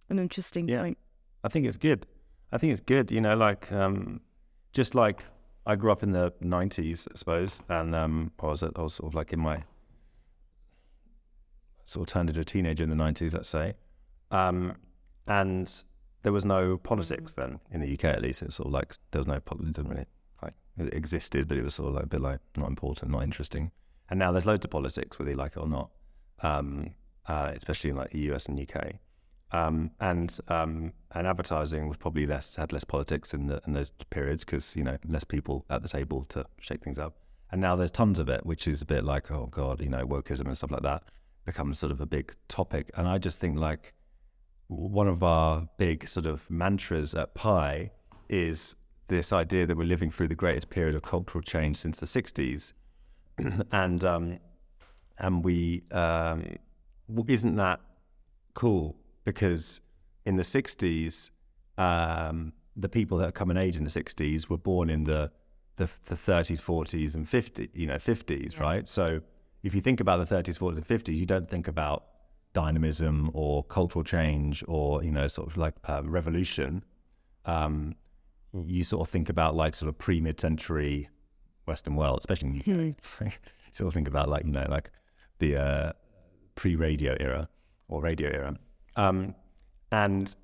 [0.08, 0.82] an interesting Yeah.
[0.82, 0.98] point
[1.44, 2.06] I think it's good.
[2.50, 3.10] I think it's good.
[3.12, 4.20] You know, like um,
[4.72, 5.22] just like
[5.64, 9.10] I grew up in the '90s, I suppose, and um, I was I was sort
[9.10, 9.62] of like in my
[11.84, 13.74] sort of turned into a teenager in the '90s, let's say,
[14.32, 14.74] um,
[15.28, 15.84] and
[16.22, 18.04] there was no politics then in the UK.
[18.06, 19.76] At least it's sort of like there was no politics.
[19.76, 20.06] Didn't really
[20.42, 23.22] like it existed, but it was sort of like a bit like not important, not
[23.22, 23.70] interesting.
[24.08, 25.90] And now there's loads of politics, whether you like it or not,
[26.42, 26.94] um,
[27.26, 29.00] uh, especially in like the US and UK
[29.52, 33.92] um, and um, and advertising was probably less had less politics in the in those
[34.10, 37.16] periods because you know less people at the table to shake things up.
[37.52, 40.04] And now there's tons of it, which is a bit like oh god, you know,
[40.04, 41.04] wokeism and stuff like that
[41.44, 42.90] becomes sort of a big topic.
[42.94, 43.94] And I just think like
[44.66, 47.92] one of our big sort of mantras at Pi
[48.28, 48.74] is
[49.08, 52.72] this idea that we're living through the greatest period of cultural change since the '60s,
[53.72, 54.38] and um,
[55.18, 56.56] and we um,
[57.28, 57.80] isn't that
[58.54, 58.96] cool?
[59.24, 59.80] Because
[60.24, 61.30] in the 60s
[61.78, 65.30] um, the people that come in age in the 60s were born in the
[65.76, 68.88] the, the 30s 40s and 50 you know 50s right?
[68.88, 69.20] So
[69.62, 72.04] if you think about the 30s 40s and 50s you don't think about
[72.52, 76.82] dynamism or cultural change or you know sort of like uh, revolution.
[77.44, 77.94] Um,
[78.66, 81.08] you sort of think about like sort of pre mid-century
[81.66, 83.30] western world especially in the UK you
[83.72, 84.90] sort of think about like you know like
[85.38, 85.92] the uh,
[86.54, 87.48] pre-radio era
[87.88, 88.56] or radio era.
[88.96, 89.34] Um,
[89.92, 90.34] and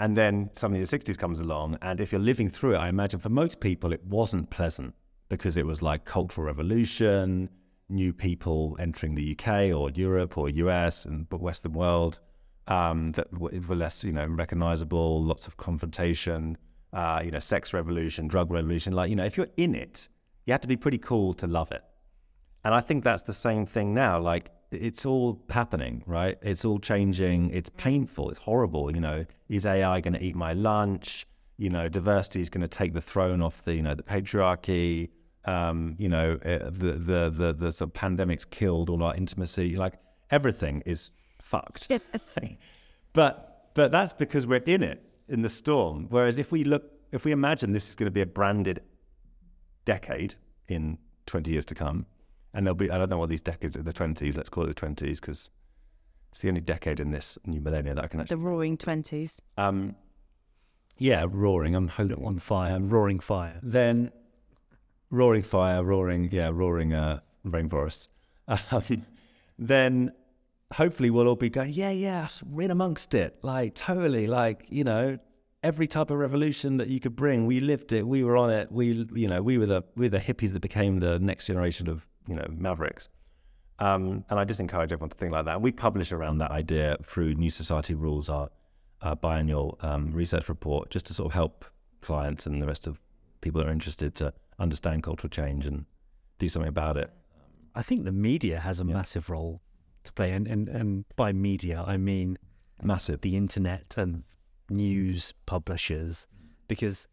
[0.00, 2.88] and then something in the 60s comes along and if you're living through it i
[2.88, 4.94] imagine for most people it wasn't pleasant
[5.28, 7.48] because it was like cultural revolution
[7.88, 12.18] new people entering the uk or europe or us and the western world
[12.66, 16.56] um, that were less you know recognizable lots of confrontation
[16.94, 20.08] uh, you know sex revolution drug revolution like you know if you're in it
[20.46, 21.82] you have to be pretty cool to love it
[22.64, 24.18] and I think that's the same thing now.
[24.18, 26.36] Like it's all happening, right?
[26.42, 27.50] It's all changing.
[27.50, 28.30] It's painful.
[28.30, 28.92] It's horrible.
[28.92, 31.26] You know, is AI going to eat my lunch?
[31.58, 35.10] You know, diversity is going to take the throne off the, you know, the patriarchy.
[35.44, 39.76] Um, you know, uh, the the the the sort of pandemic's killed all our intimacy.
[39.76, 39.94] Like
[40.30, 41.92] everything is fucked.
[43.12, 46.06] but but that's because we're in it in the storm.
[46.10, 48.80] Whereas if we look, if we imagine this is going to be a branded
[49.84, 50.34] decade
[50.68, 52.06] in 20 years to come,
[52.52, 54.36] and there'll be I don't know what these decades are the 20s.
[54.36, 55.50] Let's call it the 20s because
[56.30, 59.96] it's the only decade in this new millennia that I can the roaring 20s Um,
[60.98, 61.74] yeah, roaring.
[61.74, 63.58] I'm holding on fire, I'm roaring fire.
[63.62, 64.12] then
[65.10, 68.08] roaring fire, roaring, yeah, roaring uh, rainforests.
[68.70, 69.06] Um,
[69.58, 70.12] then
[70.74, 73.38] hopefully we'll all be going, yeah, yeah, we're in amongst it.
[73.42, 75.18] Like, totally, like, you know,
[75.62, 78.70] every type of revolution that you could bring, we lived it, we were on it,
[78.70, 81.88] we, you know, we were the, we were the hippies that became the next generation
[81.88, 83.08] of, you know, mavericks.
[83.78, 85.60] Um, and I just encourage everyone to think like that.
[85.60, 88.50] We publish around that idea through New Society Rules, our,
[89.02, 91.64] our biannual um, research report, just to sort of help
[92.00, 93.00] clients and the rest of
[93.40, 95.86] people that are interested to understand cultural change and
[96.38, 97.10] do something about it.
[97.74, 98.94] I think the media has a Yeah.
[98.94, 99.60] massive role
[100.04, 102.38] to play, and, and and by media I mean
[102.82, 103.20] Massive.
[103.20, 104.24] the internet and
[104.70, 106.26] news publishers,
[106.68, 107.06] because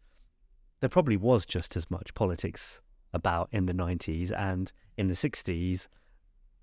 [0.80, 2.80] there probably was just as much politics
[3.12, 5.86] about in the 90s and in the 60s.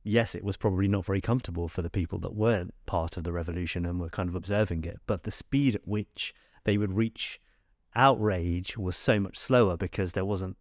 [0.03, 3.31] Yes, it was probably not very comfortable for the people that weren't part of the
[3.31, 7.39] revolution and were kind of observing it, but the speed at which they would reach
[7.95, 10.57] outrage was so much slower because there wasn't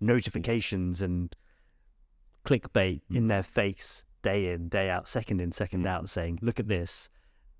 [0.00, 1.34] notifications and
[2.44, 3.16] clickbait mm.
[3.16, 5.88] in their face day in, day out, second in, second mm.
[5.88, 7.08] out, saying, look at this,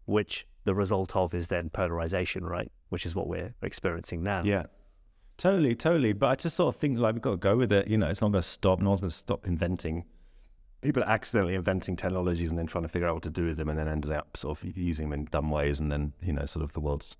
[0.04, 2.70] which the result of is then polarization, right?
[2.88, 4.42] Which is what we're experiencing now.
[4.44, 4.64] Yeah.
[5.40, 6.12] Totally, totally.
[6.12, 7.88] But I just sort of think like we've got to go with it.
[7.88, 8.80] You know, it's not going to stop.
[8.80, 10.04] No one's going to stop inventing.
[10.82, 13.56] People are accidentally inventing technologies and then trying to figure out what to do with
[13.56, 16.34] them, and then ended up sort of using them in dumb ways, and then you
[16.34, 17.16] know, sort of the world's.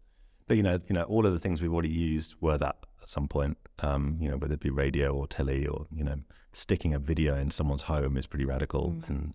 [0.48, 3.08] But you know, you know, all of the things we've already used were that at
[3.08, 3.56] some point.
[3.82, 6.16] Um, you know, whether it be radio or telly, or you know,
[6.52, 9.34] sticking a video in someone's home is pretty radical, and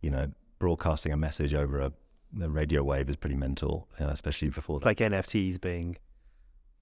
[0.00, 1.92] you know, broadcasting a message over a,
[2.42, 5.96] a radio wave is pretty mental, uh, especially before like NFTs being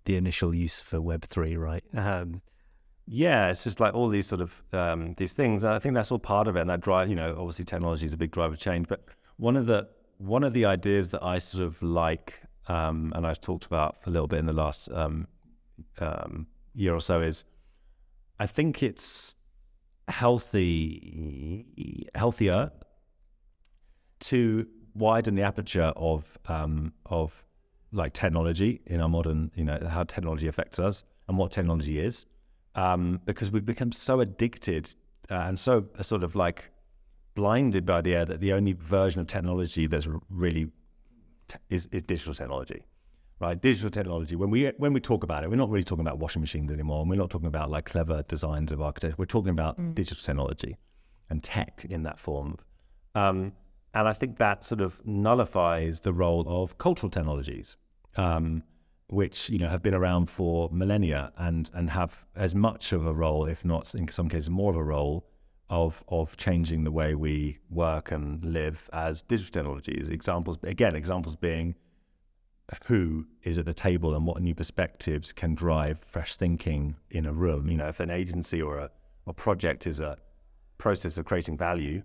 [0.05, 1.85] the initial use for Web3, right?
[1.95, 2.43] Um,
[3.07, 5.65] Yeah, it's just like all these sort of um, these things.
[5.65, 6.61] And I think that's all part of it.
[6.61, 8.89] And that drive, you know, obviously technology is a big driver of change.
[8.89, 9.05] But
[9.37, 13.41] one of the one of the ideas that I sort of like um, and I've
[13.41, 15.29] talked about a little bit in the last um,
[15.99, 17.45] um, year or so, is
[18.39, 19.37] I think it's
[20.09, 21.67] healthy,
[22.15, 22.71] healthier
[24.21, 27.45] to widen the aperture of um, of
[27.93, 32.27] like technology in our modern, you know, how technology affects us and what technology is,
[32.75, 34.95] um, because we've become so addicted
[35.31, 36.71] uh, and so uh, sort of like
[37.35, 40.71] blinded by the idea that the only version of technology that's really
[41.71, 42.85] is, is digital technology,
[43.45, 43.61] right?
[43.61, 44.37] Digital technology.
[44.37, 47.01] When we when we talk about it, we're not really talking about washing machines anymore,
[47.03, 49.17] and we're not talking about like clever designs of architecture.
[49.19, 49.95] We're talking about Mm.
[49.95, 50.77] digital technology
[51.31, 52.57] and tech in that form.
[53.15, 53.53] Um,
[53.93, 57.77] and I think that sort of nullifies the role of cultural technologies,
[58.17, 58.63] um,
[59.09, 63.15] which you know have been around for millennia and and have as much of a
[63.15, 65.27] role, if not in some cases more of a role,
[65.71, 70.09] of of changing the way we work and live as digital technologies.
[70.09, 71.75] Examples again, examples being
[72.87, 77.33] who is at the table and what new perspectives can drive fresh thinking in a
[77.33, 77.69] room.
[77.69, 78.91] You know, if an agency or a,
[79.27, 80.17] a project is a
[80.79, 82.03] process of creating value,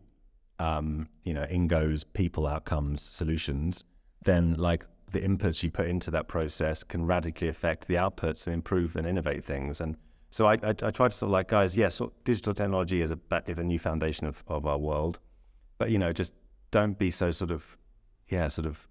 [0.59, 3.83] um, you know, in goes people, outcomes, solutions,
[4.25, 8.53] then like the inputs you put into that process can radically affect the outputs and
[8.53, 9.81] improve and innovate things.
[9.81, 9.95] And
[10.29, 13.19] so I, I, I try to sort of like, guys, yes, digital technology is a
[13.47, 15.19] is a new foundation of, of our world,
[15.77, 16.33] but you know, just
[16.71, 17.77] don't be so sort of,
[18.27, 18.88] yeah, sort of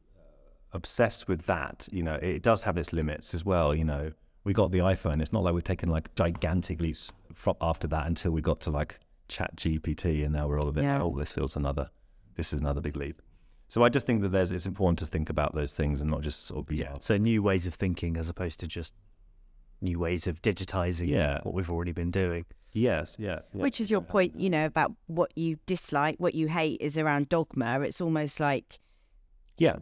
[0.72, 1.88] obsessed with that.
[1.90, 3.74] You know, it does have its limits as well.
[3.74, 4.12] You know,
[4.44, 5.20] we got the iPhone.
[5.20, 8.70] It's not like we've taken like gigantic leaps from after that until we got to
[8.70, 11.02] like Chat GPT, and now we're all a bit, Yeah.
[11.02, 11.90] oh, this feels another,
[12.36, 13.20] this is another big leap.
[13.68, 16.22] So I just think that there's it's important to think about those things and not
[16.22, 16.96] just sort of be Yeah.
[17.00, 18.94] So new ways of thinking as opposed to just
[19.82, 21.40] new ways of digitizing Yeah.
[21.42, 22.46] what we've already been doing.
[22.72, 23.62] Yes, yeah, yeah.
[23.62, 27.28] Which is your point, you know, about what you dislike, what you hate is around
[27.28, 27.80] dogma.
[27.80, 28.78] It's almost like
[29.58, 29.76] yeah.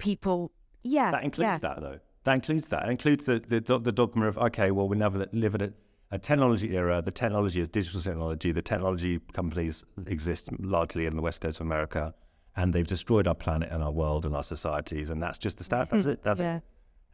[0.00, 1.68] People, yeah, That includes yeah.
[1.68, 1.98] that though.
[2.24, 2.86] That includes that.
[2.86, 5.72] It includes the the, the dogma of okay, well, we never live in a,
[6.10, 7.00] a technology era.
[7.02, 8.52] The technology is digital technology.
[8.52, 12.14] The technology companies exist largely in the west coast of America,
[12.56, 15.10] and they've destroyed our planet and our world and our societies.
[15.10, 15.88] And that's just the stat.
[15.90, 16.22] That's it.
[16.22, 16.56] That's yeah.
[16.56, 16.62] it.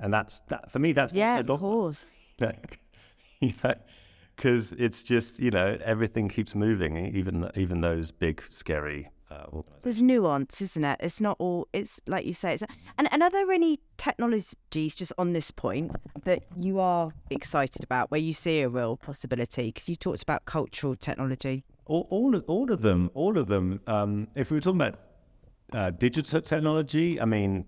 [0.01, 0.92] And that's that for me.
[0.92, 2.05] That's Yeah, of course.
[4.37, 9.11] because it's just you know everything keeps moving, even even those big scary.
[9.30, 9.62] Uh.
[9.82, 11.00] There's nuance, isn't it?
[11.00, 11.66] It's not all.
[11.72, 12.54] It's like you say.
[12.54, 12.62] It's
[12.96, 18.10] and and are there any technologies just on this point that you are excited about,
[18.10, 19.66] where you see a real possibility?
[19.66, 21.64] Because you talked about cultural technology.
[21.86, 23.80] all, all of all of them, all of them.
[23.86, 24.98] Um, if we were talking about
[25.72, 27.66] uh, digital technology, I mean,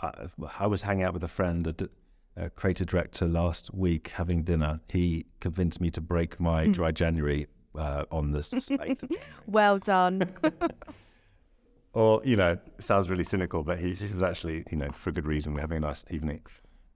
[0.00, 0.26] I,
[0.58, 1.90] I was hanging out with a friend,
[2.36, 4.80] a creative director, last week having dinner.
[4.88, 8.70] He convinced me to break my dry January uh, on the s- 8th
[9.02, 9.18] of January.
[9.46, 10.22] Well done.
[11.92, 15.12] or you know, sounds really cynical, but he, he was actually, you know, for a
[15.12, 15.54] good reason.
[15.54, 16.40] We're having a nice evening,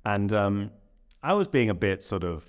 [0.05, 0.71] and um,
[1.23, 2.45] I was being a bit sort of,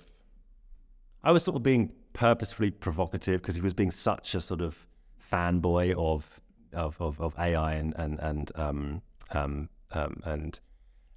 [1.24, 4.86] I was sort of being purposefully provocative because he was being such a sort of
[5.30, 6.40] fanboy of
[6.72, 10.60] of of, of AI and and and um, um, um, and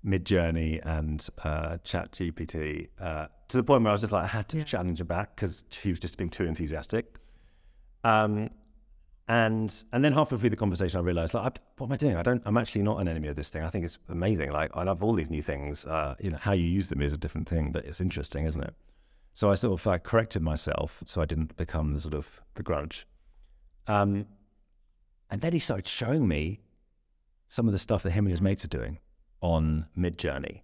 [0.03, 4.23] Mid Journey and uh, Chat GPT uh, to the point where I was just like
[4.23, 7.17] I had to challenge her back because she was just being too enthusiastic.
[8.03, 8.49] Um,
[9.27, 12.15] and and then halfway through the conversation, I realized, like, I- what am I doing?
[12.15, 12.41] I don't.
[12.45, 13.61] I'm actually not an enemy of this thing.
[13.61, 14.51] I think it's amazing.
[14.51, 15.85] Like, I love all these new things.
[15.85, 18.63] Uh, you know, how you use them is a different thing, but it's interesting, isn't
[18.63, 18.73] it?
[19.33, 23.05] So I sort of corrected myself so I didn't become the sort of the grudge.
[23.87, 24.25] Um,
[25.29, 26.61] and then he started showing me
[27.47, 28.97] some of the stuff that him and his mates are doing
[29.41, 30.63] on Mid Journey,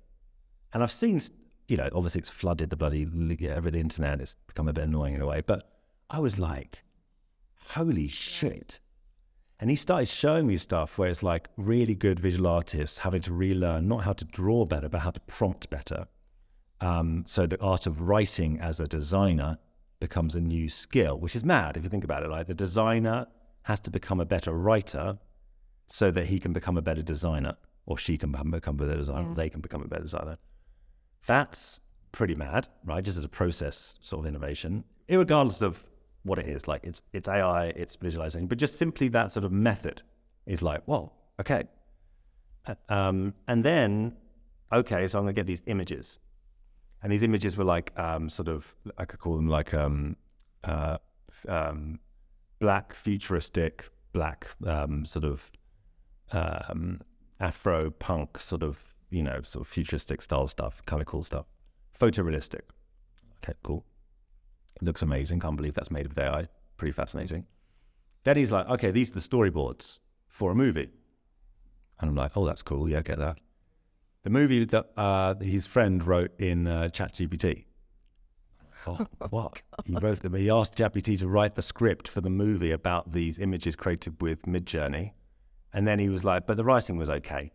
[0.74, 1.22] and I've seen,
[1.68, 3.08] you know, obviously it's flooded the bloody
[3.48, 4.20] every the internet.
[4.22, 5.70] It's become a bit annoying in a way, but
[6.10, 6.84] I was like,
[7.70, 8.80] holy shit.
[9.60, 13.34] And he started showing me stuff where it's like really good visual artists having to
[13.34, 16.08] relearn not how to draw better, but how to prompt better.
[16.82, 19.58] Um, so the art of writing as a designer
[20.02, 22.30] becomes a new skill, which is mad if you think about it.
[22.30, 23.28] Like the designer
[23.64, 25.18] has to become a better writer
[25.88, 29.28] so that he can become a better designer, or she can become a better designer,
[29.30, 29.34] Yeah.
[29.36, 30.38] they can become a better designer.
[31.28, 33.04] That's pretty mad, right?
[33.04, 35.84] Just as a process sort of innovation, regardless of
[36.24, 36.67] what it is.
[36.67, 40.02] Like it's it's AI, it's visualizing, but just simply that sort of method
[40.46, 41.63] is like, whoa, okay.
[42.67, 44.15] Uh, Um, and then,
[44.71, 46.19] okay, so I'm gonna get these images,
[47.04, 50.15] and these images were like um, sort of I could call them like um,
[50.63, 50.98] uh,
[51.48, 52.00] um,
[52.60, 55.52] black futuristic, black um, sort of
[56.31, 57.02] um,
[57.40, 61.46] Afro punk sort of you know sort of futuristic style stuff, kind of cool stuff,
[62.00, 62.62] photorealistic.
[63.44, 63.86] Okay, cool.
[64.81, 65.40] looks amazing.
[65.40, 66.48] Can't believe that's made with AI.
[66.77, 67.46] Pretty fascinating.
[68.23, 70.90] Then he's like, okay, these are the storyboards for a movie.
[72.00, 72.90] And I'm like, oh, that's cool.
[72.90, 73.38] Yeah, I get that.
[74.23, 77.65] the movie that uh, his friend wrote in uh, ChatGPT.
[78.88, 79.00] Oh,
[79.31, 79.62] what?
[79.86, 80.36] He wrote them.
[80.36, 84.44] He asked ChatGPT to write the script for the movie about these images created with
[84.44, 85.13] Midjourney,
[85.76, 87.52] and then he was like, "But the writing was okay."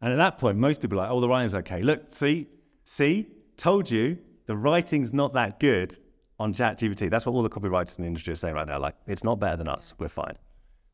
[0.00, 2.48] And at that point, most people are like, "Oh, the writing's okay." Look, see,
[2.84, 5.98] see, told you, the writing's not that good
[6.40, 7.08] on ChatGPT.
[7.08, 8.80] That's what all the copywriters in the industry are saying right now.
[8.80, 9.94] Like, it's not better than us.
[9.98, 10.36] We're fine.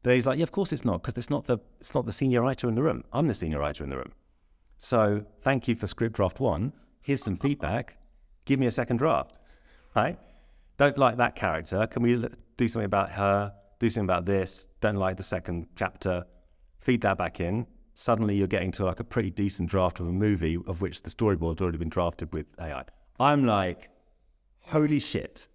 [0.03, 2.13] But he's like, "Yeah, of course it's not, because it's not the it's not the
[2.13, 3.05] senior writer in the room.
[3.13, 4.13] I'm the senior writer in the room."
[4.79, 6.73] So thank you for script draft one.
[7.01, 7.97] Here's some feedback.
[8.45, 9.39] Give me a second draft,
[9.95, 10.19] right?
[10.77, 11.87] Don't like that character.
[11.87, 12.25] Can we
[12.57, 13.55] do something about her?
[13.79, 14.69] Do something about this?
[14.81, 16.25] Don't like the second chapter.
[16.81, 17.67] Feed that back in.
[17.95, 21.11] Suddenly you're getting to like a pretty decent draft of a movie of which the
[21.11, 22.85] storyboard's already been drafted with AI.
[23.19, 23.89] I'm like,
[24.61, 25.49] holy shit,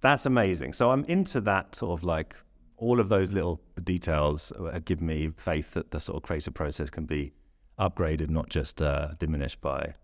[0.00, 0.72] that's amazing.
[0.72, 2.34] So I'm into that sort of like
[2.76, 4.52] all of those little details
[4.84, 7.32] give me faith that the sort of creative process can be
[7.78, 9.94] upgraded, not just uh, diminished by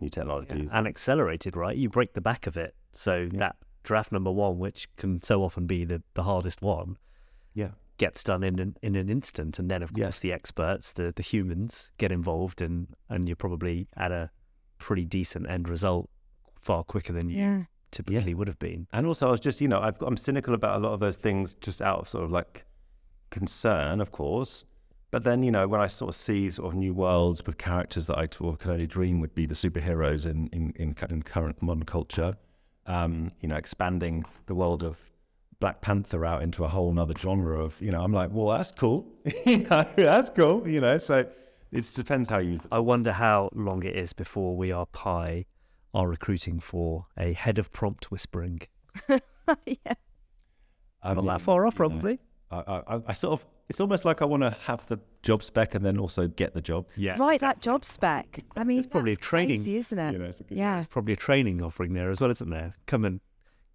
[0.00, 0.68] new technologies.
[0.72, 1.76] and accelerated, right?
[1.76, 2.74] You break the back of it.
[2.92, 3.56] So that
[3.86, 6.98] draft number one, which can so often be the, the hardest one,
[7.54, 7.70] Yeah.
[7.96, 9.58] gets done in an, in an instant.
[9.58, 10.04] And then, of Yeah.
[10.06, 14.30] course, the experts, the, the humans get involved and, and you're probably at a
[14.78, 16.10] pretty decent end result
[16.60, 17.62] far quicker than you Yeah.
[17.92, 18.86] typically would have been.
[18.92, 21.16] And also, I was just, you know, I've, I'm cynical about a lot of those
[21.16, 22.66] things just out of sort of like
[23.30, 24.64] concern, of course.
[25.12, 28.06] But then, you know, when I sort of see sort of new worlds with characters
[28.08, 31.22] that I sort of could only dream would be the superheroes in, in, in, in
[31.22, 32.34] current modern culture,
[32.86, 34.98] um, you know, expanding the world of
[35.60, 38.72] Black Panther out into a whole nother genre of, you know, I'm like, well, that's
[38.72, 39.06] cool.
[39.46, 40.98] you know, that's cool, you know.
[40.98, 41.26] So
[41.72, 42.68] it depends how you use it.
[42.72, 45.46] I wonder how long it is before We Are Pi
[45.94, 48.60] are recruiting for a head of prompt whispering.
[49.08, 49.94] yeah.
[51.02, 52.20] I Not mean, that far off, you know, probably.
[52.50, 55.74] I, I, I sort of, it's almost like I want to have the job spec
[55.74, 56.86] and then also get the job.
[56.96, 57.16] Yeah.
[57.18, 58.44] Write that job spec.
[58.56, 60.12] I mean, It's probably that's training, crazy, isn't it?
[60.12, 60.84] You know, it's a good yeah.
[60.88, 62.72] Probably a training offering there as well, isn't there?
[62.86, 63.20] Come and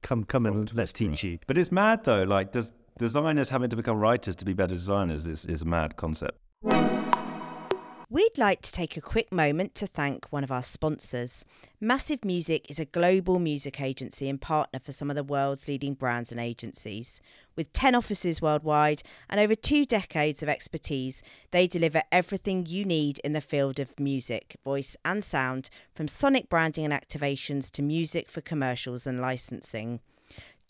[0.01, 1.39] come, come and let's teach you.
[1.47, 2.23] But it's mad though.
[2.23, 5.97] Like, does designers having to become writers to be better designers is, is a mad
[5.97, 6.37] concept.
[8.11, 11.45] We'd like to take a quick moment to thank one of our sponsors.
[11.79, 15.93] Massive Music is a global music agency and partner for some of the world's leading
[15.93, 17.21] brands and agencies.
[17.55, 23.19] With 10 offices worldwide and over two decades of expertise, they deliver everything you need
[23.19, 28.27] in the field of music, voice, and sound, from sonic branding and activations to music
[28.27, 30.01] for commercials and licensing.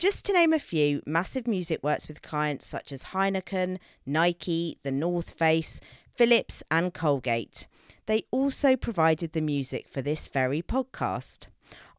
[0.02, 4.90] Just to name a few, Massive Music works with clients such as Heineken, Nike, The
[4.90, 5.80] North Face,
[6.22, 7.66] Philips, and Colgate.
[8.06, 11.48] They also provided the music for this very podcast.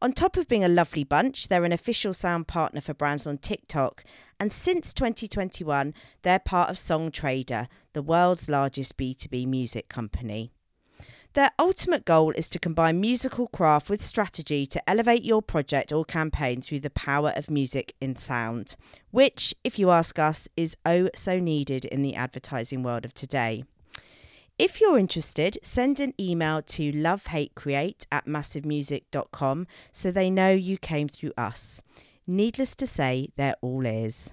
[0.00, 3.36] On top of being a lovely bunch, they're an official sound partner for brands on
[3.36, 4.02] TikTok,
[4.40, 10.50] and since 2021, they're part of Songtradr, the world's largest B2B music company.
[11.34, 16.02] Their ultimate goal is to combine musical craft with strategy to elevate your project or
[16.06, 18.76] campaign through the power of music in sound,
[19.10, 23.64] which, if you ask us, is oh so needed in the advertising world of today.
[24.56, 31.08] If you're interested, send an email to lovehatecreate at massivemusic.com so they know you came
[31.08, 31.82] through us.
[32.24, 34.32] Needless to say, they're all ears.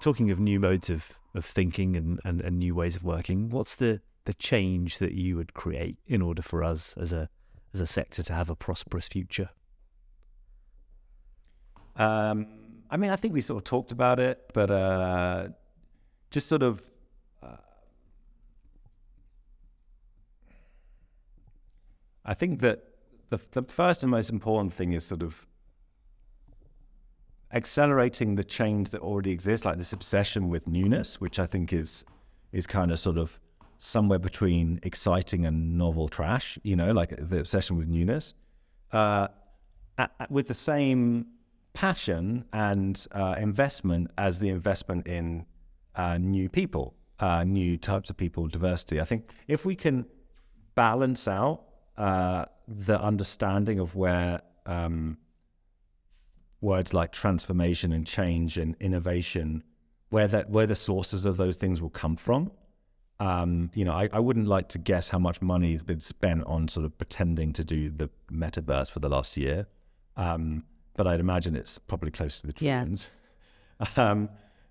[0.00, 3.76] Talking of new modes of, of thinking and, and, and new ways of working, what's
[3.76, 7.28] the, the change that you would create in order for us as a
[7.74, 9.50] as a sector to have a prosperous future?
[11.96, 12.46] Um,
[12.90, 15.48] I mean, I think we sort of talked about it, but uh,
[16.30, 16.82] just sort of.
[22.24, 22.84] I think that
[23.30, 25.46] the, the first and most important thing is sort of
[27.52, 32.04] accelerating the change that already exists, like this obsession with newness, which I think is
[32.52, 33.38] is kind of sort of
[33.78, 36.58] somewhere between exciting and novel trash.
[36.62, 38.34] You know, like the obsession with newness,
[38.92, 39.28] uh,
[39.98, 41.26] a- a- with the same
[41.72, 45.46] passion and uh, investment as the investment in
[45.96, 49.00] uh, new people, uh, new types of people, diversity.
[49.00, 50.04] I think if we can
[50.74, 51.64] balance out
[52.06, 55.18] uh, the understanding of where um,
[56.60, 59.62] words like transformation and change and innovation,
[60.10, 62.50] where that where the sources of those things will come from.
[63.20, 66.44] Um, you know, I, I wouldn't like to guess how much money has been spent
[66.44, 69.66] on sort of pretending to do the metaverse for the last year,
[70.16, 70.64] um,
[70.96, 72.80] but I'd imagine it's probably close to the Yeah.
[72.80, 73.10] trillions.
[73.96, 74.28] Um,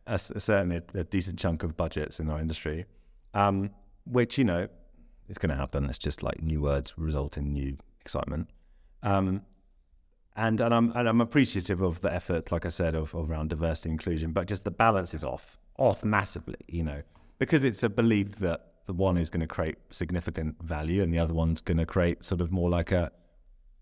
[0.07, 2.85] a, s- certainly a, a decent chunk of budgets in our industry,
[3.33, 3.69] um,
[4.05, 4.67] which you know
[5.31, 5.85] it's going to happen.
[5.85, 8.49] It's just like new words result in new excitement.
[9.01, 9.43] Um,
[10.35, 13.49] and and I'm and I'm appreciative of the effort, like I said, of, of around
[13.49, 17.01] diversity and inclusion, but just the balance is off, off massively, you know,
[17.39, 21.19] because it's a belief that the one is going to create significant value, and the
[21.19, 23.09] other one's going to create sort of more like a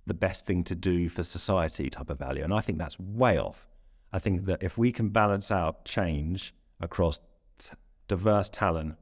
[0.05, 2.43] the best thing to do for society type of value.
[2.43, 3.67] And I think that's way off.
[4.13, 7.19] I think that if we can balance out change across
[7.57, 7.73] t-
[8.07, 8.97] diverse talent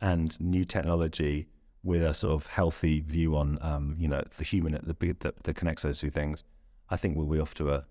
[0.00, 1.48] and new technology
[1.82, 5.54] with a sort of healthy view on, um, you know, the human that, that, that
[5.56, 6.44] connects those two things,
[6.90, 7.84] I think we'll be off to a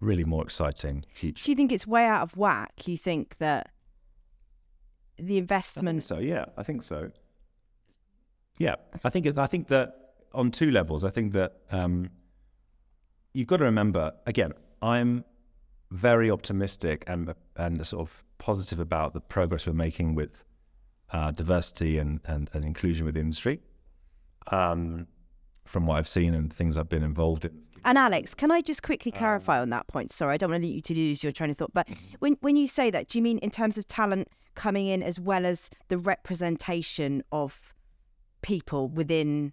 [0.00, 1.44] really more exciting future.
[1.44, 2.86] Do you think it's way out of whack?
[2.86, 3.70] You think that
[5.16, 6.02] the I investment?
[6.02, 6.18] think so.
[6.18, 7.10] Yeah, I think so.
[8.58, 11.04] Yeah, I think it, I think that on two levels.
[11.04, 12.10] I think that um,
[13.32, 14.52] you've got to remember again.
[14.80, 15.24] I'm
[15.90, 20.42] very optimistic and and sort of positive about the progress we're making with
[21.12, 23.60] uh, diversity and, and, and inclusion with the industry.
[24.48, 25.06] Um,
[25.64, 27.62] from what I've seen and things I've been involved in.
[27.84, 30.10] And Alex, can I just quickly clarify on that point?
[30.10, 31.72] Sorry, I don't want to lead you to lose your train of thought.
[31.72, 31.88] But
[32.18, 35.20] when when you say that, do you mean in terms of talent coming in as
[35.20, 37.74] well as the representation of
[38.42, 39.52] people within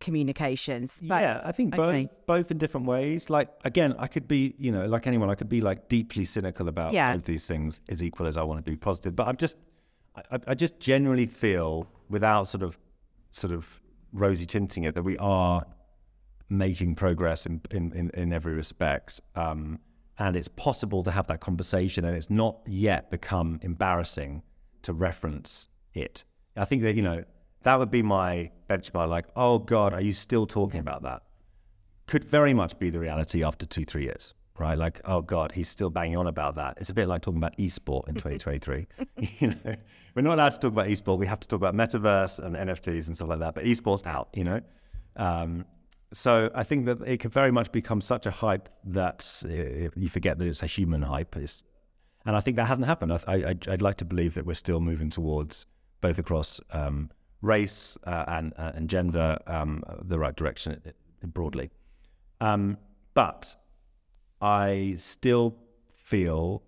[0.00, 1.00] communications?
[1.02, 2.08] But- yeah, I think both okay.
[2.26, 3.30] both in different ways.
[3.30, 6.68] Like again, I could be, you know, like anyone, I could be like deeply cynical
[6.68, 7.16] about Yeah.
[7.16, 9.16] these things as equal as I want to be positive.
[9.16, 9.56] But I'm just,
[10.16, 12.78] I, I just generally feel, without sort of,
[13.30, 13.80] sort of
[14.12, 15.64] rosy tinting it, that we are
[16.48, 19.20] making progress in in, in, in every respect.
[19.34, 19.78] Um,
[20.18, 24.42] and it's possible to have that conversation, and it's not yet become embarrassing
[24.82, 26.24] to reference it.
[26.56, 27.24] I think that you know
[27.62, 29.08] that would be my benchmark.
[29.08, 31.22] Like, oh God, are you still talking about that?
[32.06, 34.76] Could very much be the reality after two, three years, right?
[34.76, 36.78] Like, oh God, he's still banging on about that.
[36.78, 38.86] It's a bit like talking about esport in 2023.
[39.38, 39.76] you know,
[40.14, 41.18] we're not allowed to talk about esport.
[41.18, 43.54] We have to talk about metaverse and NFTs and stuff like that.
[43.54, 44.28] But esport's out.
[44.34, 44.60] You know.
[45.16, 45.64] Um,
[46.12, 50.08] so I think that it could very much become such a hype that uh, you
[50.08, 51.36] forget that it's a human hype.
[51.36, 51.64] It's,
[52.26, 53.12] and I think that hasn't happened.
[53.12, 55.66] I, I, I'd like to believe that we're still moving towards
[56.00, 61.70] both across um, race uh, and, uh, and gender um, the right direction uh, broadly.
[62.40, 62.76] Um,
[63.14, 63.56] but
[64.42, 65.56] I still
[65.88, 66.62] feel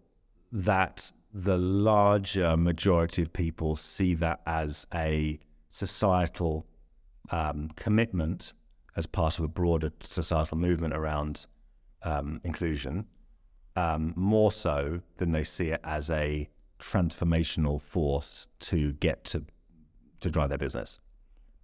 [0.52, 6.66] that the larger majority of people see that as a societal
[7.30, 8.52] um, commitment
[8.96, 11.46] as part of a broader societal movement around
[12.04, 13.06] um, inclusion,
[13.74, 16.48] um, more so than they see it as a
[16.78, 19.44] transformational force to get to
[20.20, 21.00] to drive their business.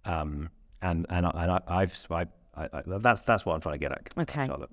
[0.03, 0.49] Um,
[0.81, 3.79] and and, I, and I, I've I, I, I, that's that's what I'm trying to
[3.79, 4.09] get at.
[4.17, 4.47] Okay.
[4.47, 4.69] Charlotte.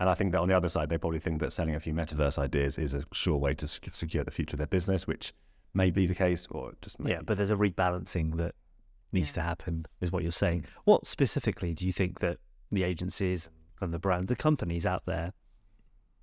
[0.00, 1.92] And I think that on the other side, they probably think that selling a few
[1.92, 5.34] metaverse ideas is a sure way to secure the future of their business, which
[5.74, 8.54] may be the case, or just may Yeah, but there's a rebalancing that
[9.12, 9.34] needs Yeah.
[9.34, 10.64] to happen, is what you're saying.
[10.84, 12.38] What specifically do you think that
[12.70, 13.50] the agencies
[13.82, 15.34] and the brand, the companies out there,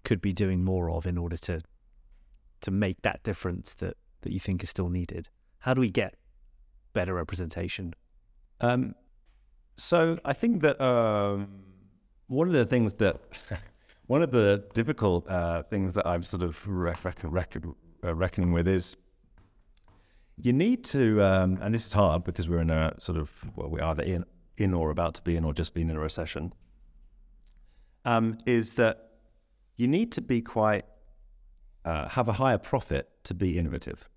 [0.04, 1.62] could be doing more of in order to
[2.62, 5.30] to make that difference that that you think is still needed?
[5.60, 6.16] How do we get
[6.94, 7.94] better representation?
[8.60, 8.96] Um,
[9.76, 11.64] so I think that um,
[12.28, 13.20] one of the things that
[14.08, 17.58] one of the difficult uh, things that I'm sort of rec- rec-
[18.04, 18.96] uh, reckoning with is
[20.40, 23.70] you need to, um, and this is hard because we're in a sort of well,
[23.70, 24.26] we're either in
[24.58, 26.54] in or about to be in or just been in a recession.
[28.06, 29.12] Um, is that
[29.76, 30.86] you need to be quite
[31.86, 34.10] uh, have a higher profit to be innovative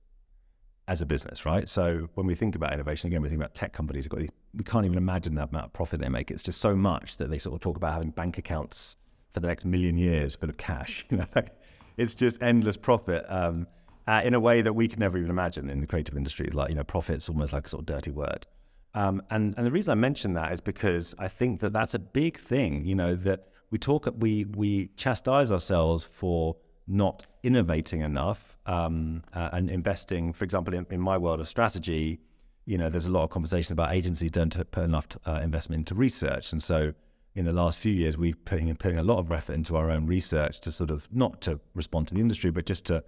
[0.90, 1.68] as a business, right?
[1.68, 4.08] So when we think about innovation, again, we think about tech companies.
[4.08, 6.32] Got these, we can't even imagine the amount of profit they make.
[6.32, 8.96] It's just so much that they sort of talk about having bank accounts
[9.32, 11.06] for the next million years full of cash.
[11.96, 13.66] It's just endless profit um,
[14.08, 16.48] uh, in a way that we can never even imagine in the creative industry.
[16.48, 18.46] Like you know, profit's almost like a sort of dirty word.
[18.94, 21.98] Um, and and the reason I mention that is because I think that that's a
[21.98, 22.86] big thing.
[22.86, 26.56] You know that we talk we we chastise ourselves for
[26.90, 30.32] not innovating enough um, uh, and investing.
[30.32, 32.20] For example, in, in my world of strategy,
[32.66, 35.94] you know, there's a lot of conversation about agencies don't put enough uh, investment into
[35.94, 36.92] research, and so
[37.34, 40.06] in the last few years, we've putting putting a lot of effort into our own
[40.06, 43.04] research to sort of not to respond to the industry, but just to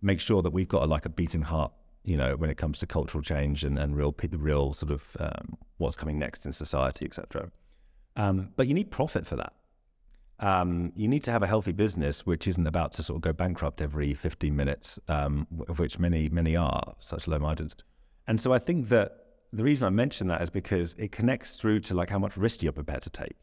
[0.00, 1.72] make sure that we've got a, like a beating heart,
[2.04, 5.58] you know, when it comes to cultural change and, and real real sort of um,
[5.76, 7.50] what's coming next in society, etc.
[8.16, 9.52] Um, but you need profit for that.
[10.40, 13.32] Um, you need to have a healthy business, which isn't about to sort of go
[13.32, 17.76] bankrupt every 15 minutes, um, of which many many are such low margins.
[18.26, 21.80] And so I think that the reason I mention that is because it connects through
[21.80, 23.36] to like how much risk you're prepared to take,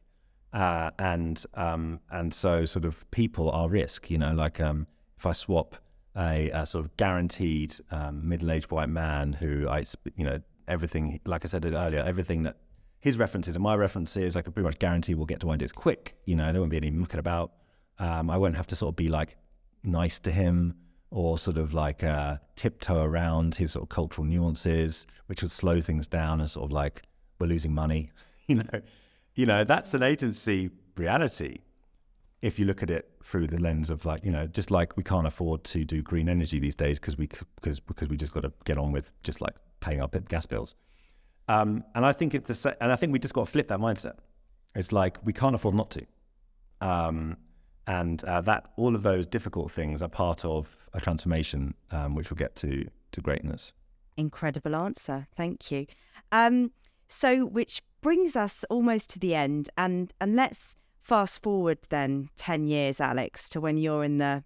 [0.54, 4.10] uh, and um, and so sort of people are risk.
[4.10, 4.88] You know, like um,
[5.18, 5.76] if I swap
[6.18, 9.84] a, a sort of guaranteed um, middle-aged white man who I,
[10.16, 12.58] you know, everything like I said earlier, everything that
[13.00, 16.16] his references and my references, I can pretty much guarantee we'll get to ideas quick.
[16.26, 17.54] You know, there won't be any mucking about.
[18.00, 19.38] Um, I won't have to sort of be like
[19.84, 20.76] nice to him.
[21.10, 25.80] or sort of like uh, tiptoe around his sort of cultural nuances, which would slow
[25.80, 27.04] things down and sort of like
[27.40, 28.12] we're losing money.
[28.48, 28.82] you know,
[29.36, 31.60] you know that's an agency reality.
[32.42, 35.04] If you look at it through the lens of like you know, just like we
[35.04, 38.42] can't afford to do green energy these days because we because because we just got
[38.42, 40.76] to get on with just like paying our gas bills.
[41.48, 43.68] Um, and I think it's the same, and I think we just got to flip
[43.70, 44.16] that mindset.
[44.76, 46.06] It's like we can't afford not to.
[46.82, 47.38] Um,
[47.88, 52.30] and uh, that all of those difficult things are part of a transformation, um, which
[52.30, 53.72] will get to to greatness.
[54.18, 55.88] Incredible answer, thank you.
[56.32, 56.72] Um,
[57.08, 62.68] so, which brings us almost to the end, and and let's fast forward then ten
[62.68, 64.44] years, Alex, to when you're in the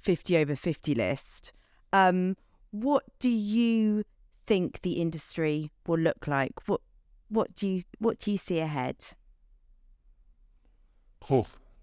[0.00, 1.52] fifty over fifty list.
[1.92, 2.36] Um,
[2.72, 4.04] what do you
[4.50, 6.66] think the industry will look like?
[6.66, 6.80] What
[7.28, 8.96] what do you what do you see ahead?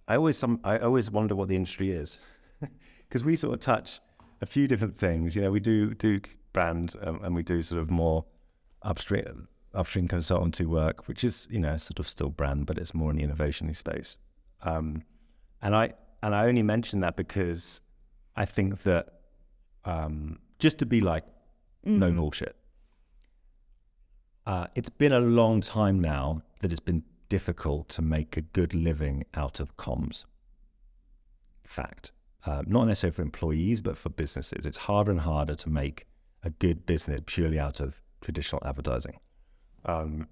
[0.05, 2.19] I always some I always wonder what the industry is
[3.07, 4.01] because we sort of touch
[4.41, 5.33] a few different things.
[5.33, 6.19] You know, we do do
[6.51, 8.25] brand um, and we do sort of more
[8.81, 13.11] upstream upstream consultancy work, which is you know sort of still brand, but it's more
[13.11, 14.17] in the innovation space.
[14.63, 15.03] Um,
[15.61, 17.79] and I and I only mention that because
[18.35, 19.21] I think that
[19.85, 21.23] um, just to be like
[21.87, 21.99] mm-hmm.
[21.99, 22.55] no bullshit.
[24.45, 28.73] Uh, it's been a long time now that it's been difficult to make a good
[28.73, 30.25] living out of comms.
[31.65, 32.11] Fact.
[32.45, 34.65] Uh, not necessarily for employees, but for businesses.
[34.65, 36.07] It's harder and harder to make
[36.43, 39.19] a good business purely out of traditional advertising.
[39.85, 40.27] Um,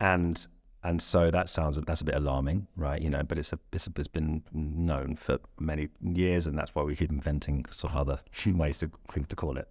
[0.00, 0.46] and
[0.82, 3.00] and so that sounds that's a bit alarming, right?
[3.00, 6.82] You know, but it's a it's, it's been known for many years, and that's why
[6.82, 9.68] we keep inventing sort of other ways to things to call it.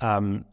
[0.00, 0.44] Um,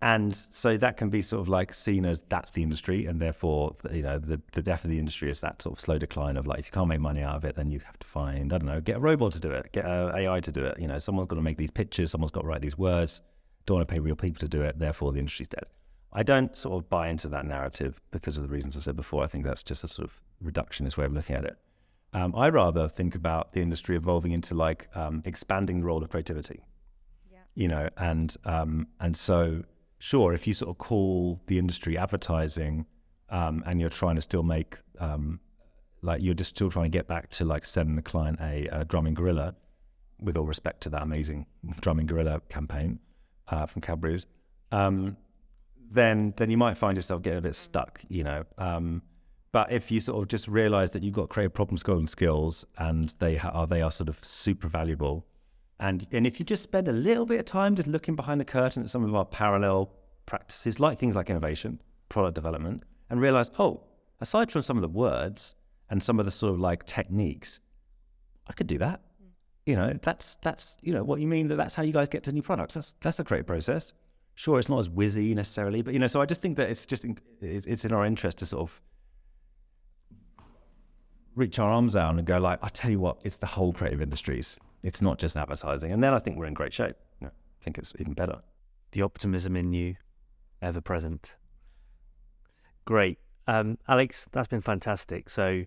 [0.00, 3.74] and so that can be sort of like seen as that's the industry and therefore
[3.92, 6.46] you know the, the death of the industry is that sort of slow decline of
[6.46, 8.58] like if you can't make money out of it then you have to find i
[8.58, 10.78] don't know get a robot to do it get a ai to do it.
[10.78, 13.22] You know someone's got to make these pictures someone's got to write these words.
[13.66, 15.64] Don't want to pay real people to do it therefore the industry's dead.
[16.12, 19.22] I don't sort of buy into that narrative because of the reasons i said before.
[19.24, 21.56] I think that's just a sort of reductionist way of looking at it.
[22.14, 26.08] Um, i rather think about the industry evolving into like um, expanding the role of
[26.08, 26.62] creativity.
[27.30, 27.38] Yeah.
[27.54, 29.64] you know and um, and so
[29.98, 32.86] sure, if you sort of call the industry advertising
[33.30, 35.40] um, and you're trying to still make, um,
[36.02, 38.84] like, you're just still trying to get back to like sending the client a, a
[38.84, 39.54] drumming gorilla,
[40.20, 41.46] with all respect to that amazing
[41.80, 42.98] drumming gorilla campaign
[43.48, 44.26] uh, from Cadbury's,
[44.72, 45.16] um,
[45.90, 48.44] then then you might find yourself getting a bit stuck, you know.
[48.58, 49.02] Um,
[49.52, 53.14] but if you sort of just realize that you've got creative problem solving skills and
[53.18, 55.26] they ha- are they are sort of super valuable
[55.80, 58.44] and, and if you just spend a little bit of time just looking behind the
[58.44, 59.92] curtain at some of our parallel
[60.26, 63.84] practices, like things like innovation, product development, and realize, oh,
[64.20, 65.54] aside from some of the words
[65.88, 67.60] and some of the sort of like techniques,
[68.48, 69.02] I could do that.
[69.66, 72.22] You know, that's that's you know what you mean that that's how you guys get
[72.24, 72.74] to new products.
[72.74, 73.92] That's that's a great process.
[74.34, 76.86] Sure, it's not as whizzy necessarily, but you know, so I just think that it's
[76.86, 78.80] just in, it's, it's in our interest to sort of
[81.34, 84.00] reach our arms out and go like, I tell you what, it's the whole creative
[84.00, 85.92] industries it's not just advertising.
[85.92, 86.96] And then I think we're in great shape.
[87.22, 87.28] I
[87.60, 88.40] think it's even better.
[88.92, 89.96] The optimism in you,
[90.62, 91.36] ever present.
[92.84, 93.18] Great.
[93.46, 95.28] Um, Alex, that's been fantastic.
[95.28, 95.64] So,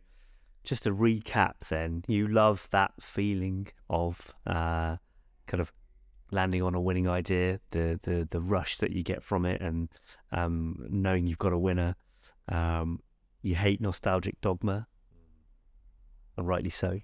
[0.63, 4.97] just to recap, then, you love that feeling of uh,
[5.47, 5.71] kind of
[6.31, 9.89] landing on a winning idea, the the the rush that you get from it, and
[10.31, 11.95] um, knowing you've got a winner.
[12.47, 13.01] Um,
[13.41, 14.87] you hate nostalgic dogma,
[16.37, 16.99] and rightly so.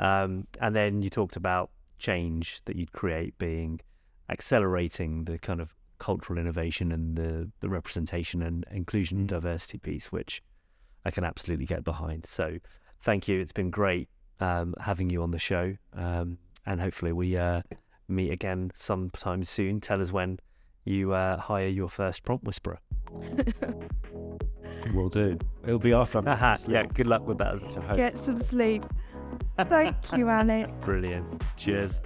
[0.00, 3.80] Um, and then you talked about change that you'd create being
[4.28, 10.10] accelerating the kind of cultural innovation and the, the representation and inclusion and diversity piece,
[10.10, 10.42] which
[11.04, 12.26] I can absolutely get behind.
[12.26, 12.56] So
[13.02, 13.40] thank you.
[13.40, 14.08] It's been great
[14.40, 15.76] um, having you on the show.
[15.94, 17.62] Um, and hopefully we uh,
[18.08, 19.80] meet again sometime soon.
[19.80, 20.38] Tell us when
[20.84, 22.78] you uh, hire your first prompt whisperer.
[24.94, 25.38] We'll do.
[25.64, 26.24] It'll be after I've
[26.68, 27.96] Yeah, good luck with that.
[27.96, 28.84] Get some sleep.
[29.68, 30.70] Thank you, Alex.
[30.84, 31.42] Brilliant.
[31.56, 32.02] Cheers.